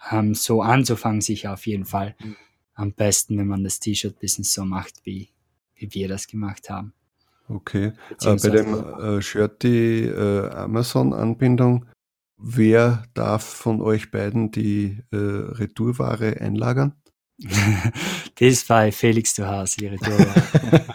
[0.10, 2.38] ähm, so anzufangen, sich auf jeden Fall mhm.
[2.76, 5.30] am besten, wenn man das T-Shirt-Business so macht, wie,
[5.76, 6.94] wie wir das gemacht haben.
[7.50, 7.94] Okay.
[8.22, 11.86] Äh, bei dem äh, Shirty äh, Amazon-Anbindung,
[12.38, 16.94] wer darf von euch beiden die äh, Retourware einlagern?
[17.40, 20.92] das ist bei Felix zu Hause, die Retourware.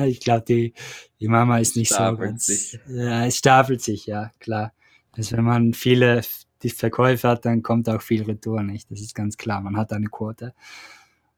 [0.06, 0.74] ich glaube, die,
[1.20, 2.46] die Mama ist nicht stapelt so ganz.
[2.46, 2.80] Sich.
[2.88, 4.72] Ja, es stapelt sich, ja, klar.
[5.12, 6.22] Also wenn man viele
[6.62, 8.90] die Verkäufe hat, dann kommt auch viel Retour nicht.
[8.90, 9.60] Das ist ganz klar.
[9.60, 10.54] Man hat eine Quote.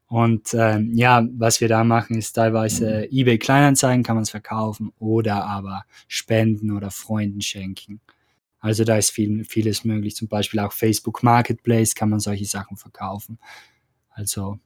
[0.09, 3.17] Und ähm, ja, was wir da machen, ist teilweise mhm.
[3.17, 8.01] eBay Kleinanzeigen kann man es verkaufen oder aber spenden oder Freunden schenken.
[8.59, 10.15] Also da ist viel, vieles möglich.
[10.15, 13.37] Zum Beispiel auch Facebook Marketplace kann man solche Sachen verkaufen.
[14.09, 14.57] Also.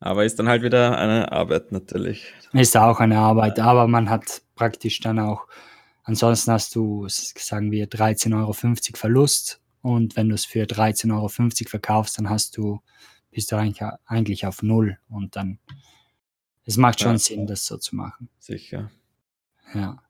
[0.00, 2.32] Aber ist dann halt wieder eine Arbeit natürlich.
[2.52, 5.46] Ist auch eine Arbeit, aber man hat praktisch dann auch,
[6.04, 8.52] ansonsten hast du, sagen wir, 13,50 Euro
[8.96, 9.60] Verlust.
[9.80, 11.28] Und wenn du es für 13,50 Euro
[11.68, 12.80] verkaufst, dann hast du
[13.30, 15.58] bist du eigentlich, eigentlich auf Null und dann,
[16.64, 17.18] es macht schon ja.
[17.18, 18.28] Sinn, das so zu machen.
[18.38, 18.90] Sicher.
[19.74, 20.02] Ja.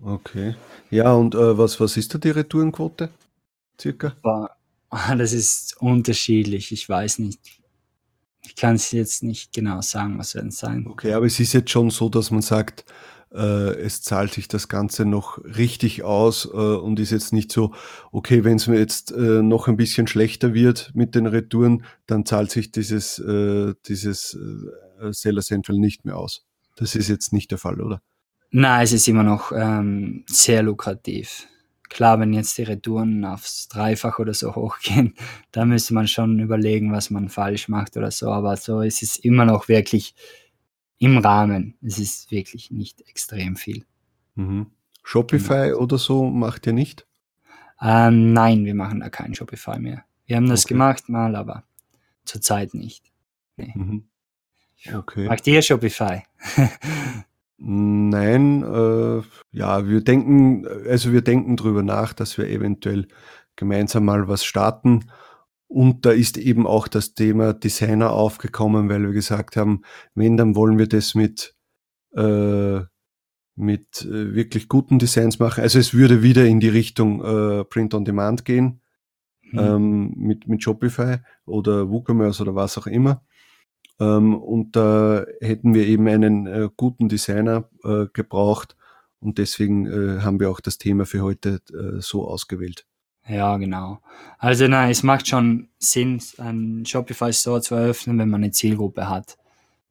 [0.00, 0.54] Okay.
[0.90, 3.10] Ja, und äh, was, was ist da die Retourenquote?
[3.80, 4.16] Circa?
[4.90, 7.60] Das ist unterschiedlich, ich weiß nicht.
[8.42, 10.86] Ich kann es jetzt nicht genau sagen, was werden es sein.
[10.86, 12.86] Okay, aber es ist jetzt schon so, dass man sagt,
[13.36, 17.74] es zahlt sich das Ganze noch richtig aus äh, und ist jetzt nicht so,
[18.10, 22.24] okay, wenn es mir jetzt äh, noch ein bisschen schlechter wird mit den Retouren, dann
[22.24, 26.46] zahlt sich dieses, äh, dieses äh, Seller Central nicht mehr aus.
[26.76, 28.00] Das ist jetzt nicht der Fall, oder?
[28.50, 31.46] Nein, es ist immer noch ähm, sehr lukrativ.
[31.90, 35.14] Klar, wenn jetzt die Retouren aufs Dreifach oder so hochgehen,
[35.52, 38.30] da müsste man schon überlegen, was man falsch macht oder so.
[38.30, 40.14] Aber so ist es immer noch wirklich
[40.98, 41.76] im Rahmen.
[41.82, 43.84] Es ist wirklich nicht extrem viel.
[44.34, 44.66] Mhm.
[45.02, 45.78] Shopify genau.
[45.78, 47.06] oder so macht ihr nicht?
[47.80, 50.04] Ähm, nein, wir machen da kein Shopify mehr.
[50.26, 50.74] Wir haben das okay.
[50.74, 51.64] gemacht mal, aber
[52.24, 53.10] zurzeit nicht.
[53.56, 53.72] Nee.
[53.74, 54.04] Mhm.
[54.92, 55.26] Okay.
[55.26, 56.22] Macht ihr Shopify?
[57.60, 63.08] Nein, äh, ja, wir denken, also wir denken drüber nach, dass wir eventuell
[63.56, 65.10] gemeinsam mal was starten
[65.68, 69.82] und da ist eben auch das Thema Designer aufgekommen, weil wir gesagt haben,
[70.14, 71.54] wenn, dann wollen wir das mit,
[72.16, 72.80] äh,
[73.54, 75.62] mit äh, wirklich guten Designs machen.
[75.62, 78.80] Also es würde wieder in die Richtung äh, Print on Demand gehen,
[79.52, 79.58] mhm.
[79.58, 83.22] ähm, mit, mit Shopify oder WooCommerce oder was auch immer.
[84.00, 88.74] Ähm, und da hätten wir eben einen äh, guten Designer äh, gebraucht
[89.20, 91.60] und deswegen äh, haben wir auch das Thema für heute
[91.98, 92.86] so ausgewählt.
[93.28, 94.00] Ja, genau.
[94.38, 99.08] Also nein, es macht schon Sinn, einen Shopify Store zu eröffnen, wenn man eine Zielgruppe
[99.08, 99.36] hat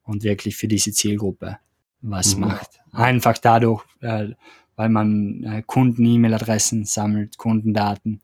[0.04, 1.60] und wirklich für diese Zielgruppe
[2.02, 2.42] was mhm.
[2.42, 2.80] macht.
[2.92, 4.30] Einfach dadurch, äh,
[4.76, 8.22] weil man äh, Kunden-E-Mail-Adressen sammelt, Kundendaten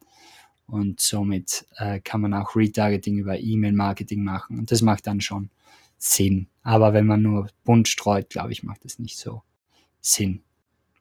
[0.65, 5.49] und somit äh, kann man auch Retargeting über E-Mail-Marketing machen und das macht dann schon
[5.97, 6.47] Sinn.
[6.63, 9.43] Aber wenn man nur bunt streut, glaube ich, macht das nicht so
[10.01, 10.41] Sinn,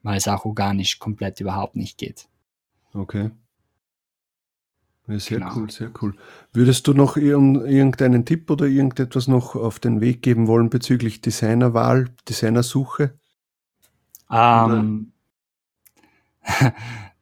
[0.03, 2.27] weil es auch organisch komplett überhaupt nicht geht.
[2.93, 3.31] Okay.
[5.07, 5.55] Ja, sehr genau.
[5.55, 6.15] cool, sehr cool.
[6.53, 12.09] Würdest du noch irgendeinen Tipp oder irgendetwas noch auf den Weg geben wollen bezüglich Designerwahl,
[12.29, 13.13] Designersuche?
[14.31, 15.11] Ähm,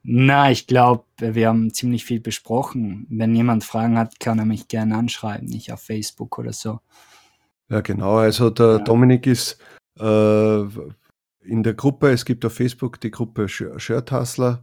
[0.02, 3.06] na, ich glaube, wir haben ziemlich viel besprochen.
[3.10, 6.78] Wenn jemand Fragen hat, kann er mich gerne anschreiben, nicht auf Facebook oder so.
[7.68, 8.16] Ja, genau.
[8.16, 8.78] Also der ja.
[8.78, 9.58] Dominik ist
[9.98, 10.60] äh,
[11.40, 14.62] in der Gruppe, es gibt auf Facebook die Gruppe Shirt Hustler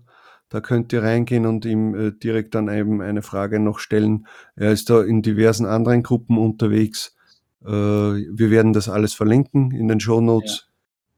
[0.50, 4.28] da könnt ihr reingehen und ihm äh, direkt dann eben eine Frage noch stellen.
[4.56, 7.16] Er ist da in diversen anderen Gruppen unterwegs.
[7.64, 10.70] Äh, wir werden das alles verlinken in den Show Notes.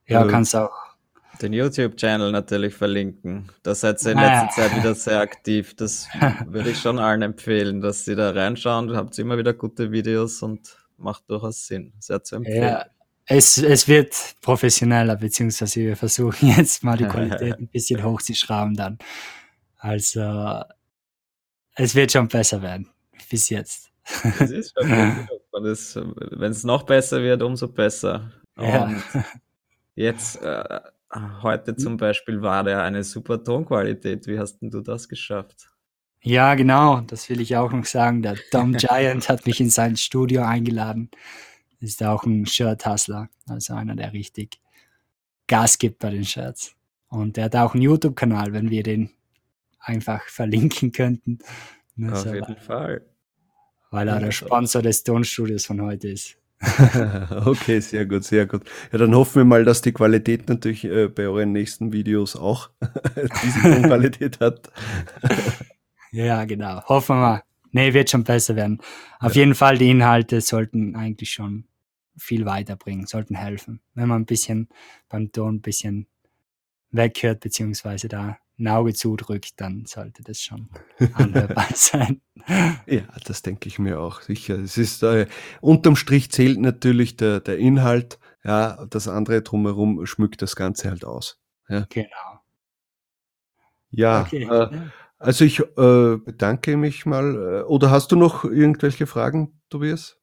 [0.07, 0.75] Ja, ja äh, kannst auch.
[1.41, 3.49] Den YouTube-Channel natürlich verlinken.
[3.63, 5.75] Da seid ihr in letzter Zeit wieder sehr aktiv.
[5.75, 6.07] Das
[6.45, 8.87] würde ich schon allen empfehlen, dass sie da reinschauen.
[8.87, 11.93] Du habt immer wieder gute Videos und macht durchaus Sinn.
[11.99, 12.63] Sehr zu empfehlen.
[12.63, 12.85] Ja,
[13.31, 18.97] es, es wird professioneller, beziehungsweise wir versuchen jetzt mal die Qualität ein bisschen hochzuschrauben dann.
[19.77, 20.63] Also
[21.75, 22.89] es wird schon besser werden,
[23.29, 23.89] bis jetzt.
[24.39, 24.89] Es ist schon
[25.53, 28.31] Wenn es noch besser wird, umso besser.
[28.57, 28.85] Ja.
[28.85, 29.03] Und
[29.95, 30.79] jetzt, äh,
[31.41, 34.27] heute zum Beispiel war der eine super Tonqualität.
[34.27, 35.69] Wie hast denn du das geschafft?
[36.23, 38.21] Ja, genau, das will ich auch noch sagen.
[38.21, 41.09] Der Dom Giant hat mich in sein Studio eingeladen
[41.81, 44.59] ist auch ein Shirt-Hustler, also einer, der richtig
[45.47, 46.75] Gas gibt bei den Shirts.
[47.09, 49.09] Und der hat auch einen YouTube-Kanal, wenn wir den
[49.79, 51.39] einfach verlinken könnten.
[52.09, 53.01] Auf so, jeden Fall.
[53.89, 56.37] Weil er der Sponsor des Tonstudios von heute ist.
[57.45, 58.61] okay, sehr gut, sehr gut.
[58.91, 62.69] Ja, dann hoffen wir mal, dass die Qualität natürlich äh, bei euren nächsten Videos auch
[63.43, 64.71] diese Qualität hat.
[66.11, 66.83] ja, genau.
[66.85, 67.43] Hoffen wir mal.
[67.71, 68.79] Nee, wird schon besser werden.
[69.19, 69.41] Auf ja.
[69.41, 71.65] jeden Fall, die Inhalte sollten eigentlich schon
[72.17, 73.81] viel weiterbringen, sollten helfen.
[73.93, 74.69] Wenn man ein bisschen
[75.09, 76.07] beim Ton ein bisschen
[76.91, 80.69] weghört, beziehungsweise da ein Auge zudrückt, dann sollte das schon
[81.13, 82.21] anhörbar sein.
[82.85, 84.59] Ja, das denke ich mir auch sicher.
[84.59, 85.27] Es ist äh,
[85.61, 91.05] unterm Strich zählt natürlich der, der Inhalt, ja, das andere drumherum schmückt das Ganze halt
[91.05, 91.39] aus.
[91.69, 91.85] Ja.
[91.89, 92.41] Genau.
[93.91, 94.43] Ja, okay.
[94.43, 94.69] äh,
[95.19, 97.35] also ich äh, bedanke mich mal.
[97.35, 100.20] Äh, oder hast du noch irgendwelche Fragen, Tobias?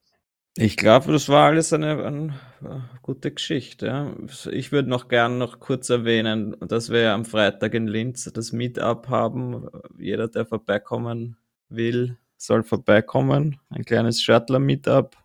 [0.60, 4.16] Ich glaube, das war alles eine, eine, eine gute Geschichte.
[4.50, 9.08] Ich würde noch gern noch kurz erwähnen, dass wir am Freitag in Linz das Meetup
[9.08, 9.68] haben.
[10.00, 11.36] Jeder, der vorbeikommen
[11.68, 13.60] will, soll vorbeikommen.
[13.70, 15.16] Ein kleines Shuttler-Meetup.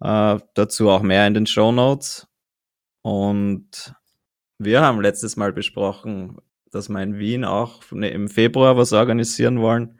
[0.00, 2.28] Äh, dazu auch mehr in den Show Notes.
[3.00, 3.94] Und
[4.58, 6.36] wir haben letztes Mal besprochen,
[6.70, 9.99] dass wir in Wien auch im Februar was organisieren wollen.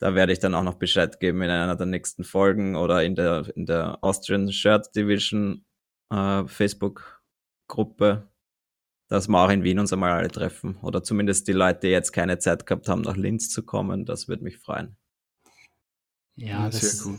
[0.00, 3.14] Da werde ich dann auch noch Bescheid geben in einer der nächsten Folgen oder in
[3.14, 5.64] der, in der Austrian Shirt Division
[6.10, 8.28] äh, Facebook-Gruppe,
[9.08, 10.76] dass wir auch in Wien uns einmal alle treffen.
[10.82, 14.04] Oder zumindest die Leute, die jetzt keine Zeit gehabt haben, nach Linz zu kommen.
[14.04, 14.96] Das würde mich freuen.
[16.36, 17.18] Ja, ja das, sehr cool.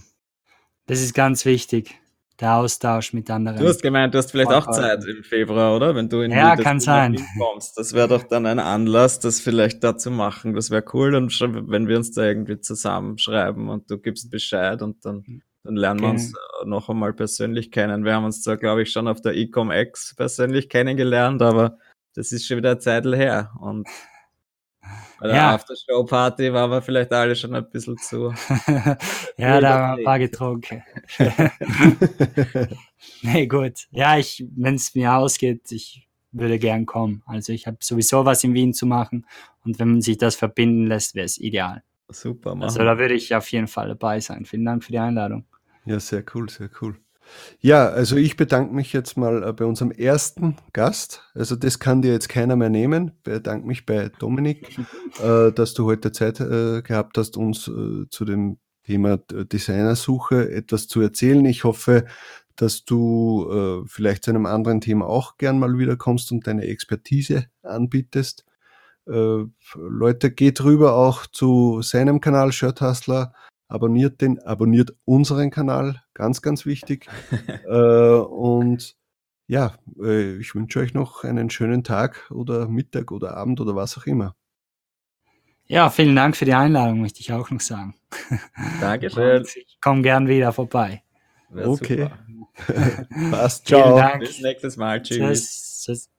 [0.86, 1.99] Das ist ganz wichtig
[2.39, 3.59] der Austausch mit anderen.
[3.59, 5.95] Du hast gemeint, du hast vielleicht auch Zeit im Februar, oder?
[5.95, 7.17] Wenn du in ja, kann sein.
[7.37, 7.77] kommst.
[7.77, 10.53] Das wäre doch dann ein Anlass, das vielleicht da zu machen.
[10.53, 15.03] Das wäre cool, und wenn wir uns da irgendwie zusammenschreiben und du gibst Bescheid und
[15.03, 15.23] dann,
[15.63, 16.33] dann lernen wir uns
[16.65, 18.05] noch einmal persönlich kennen.
[18.05, 21.77] Wir haben uns da, glaube ich, schon auf der Ecom X persönlich kennengelernt, aber
[22.15, 23.51] das ist schon wieder Zeit her.
[23.59, 23.87] Und
[25.20, 25.55] bei der ja.
[25.55, 28.34] Aftershow-Party waren wir vielleicht alle schon ein bisschen zu.
[29.38, 30.84] ja, da haben wir ein paar getrunken.
[33.22, 33.88] nee, gut.
[33.91, 37.24] Ja, ich, wenn es mir ausgeht, ich würde gern kommen.
[37.26, 39.26] Also ich habe sowieso was in Wien zu machen
[39.63, 41.84] und wenn man sich das verbinden lässt, wäre es ideal.
[42.07, 42.63] Super, Mann.
[42.63, 44.45] Also da würde ich auf jeden Fall dabei sein.
[44.45, 45.45] Vielen Dank für die Einladung.
[45.86, 46.97] Ja, sehr cool, sehr cool.
[47.59, 51.23] Ja, also ich bedanke mich jetzt mal äh, bei unserem ersten Gast.
[51.34, 53.11] Also das kann dir jetzt keiner mehr nehmen.
[53.17, 54.77] Ich bedanke mich bei Dominik,
[55.23, 61.01] äh, dass du heute Zeit äh, gehabt hast, uns zu dem Thema Designersuche etwas zu
[61.01, 61.45] erzählen.
[61.45, 62.05] Ich hoffe,
[62.55, 68.45] dass du vielleicht zu einem anderen Thema auch gern mal wiederkommst und deine Expertise anbietest.
[69.05, 73.34] Leute, geht rüber auch zu seinem Kanal Shirt Hustler
[73.70, 77.07] abonniert den, abonniert unseren Kanal, ganz, ganz wichtig.
[77.65, 78.97] äh, und
[79.47, 83.97] ja, äh, ich wünsche euch noch einen schönen Tag oder Mittag oder Abend oder was
[83.97, 84.36] auch immer.
[85.65, 87.95] Ja, vielen Dank für die Einladung, möchte ich auch noch sagen.
[88.82, 89.43] Dankeschön.
[89.43, 91.03] ich komme gern wieder vorbei.
[91.55, 92.09] okay.
[93.32, 93.67] Passt.
[93.67, 94.17] Ciao.
[94.17, 95.01] Bis nächstes Mal.
[95.01, 95.84] Tschüss.
[95.86, 96.09] Tschüss.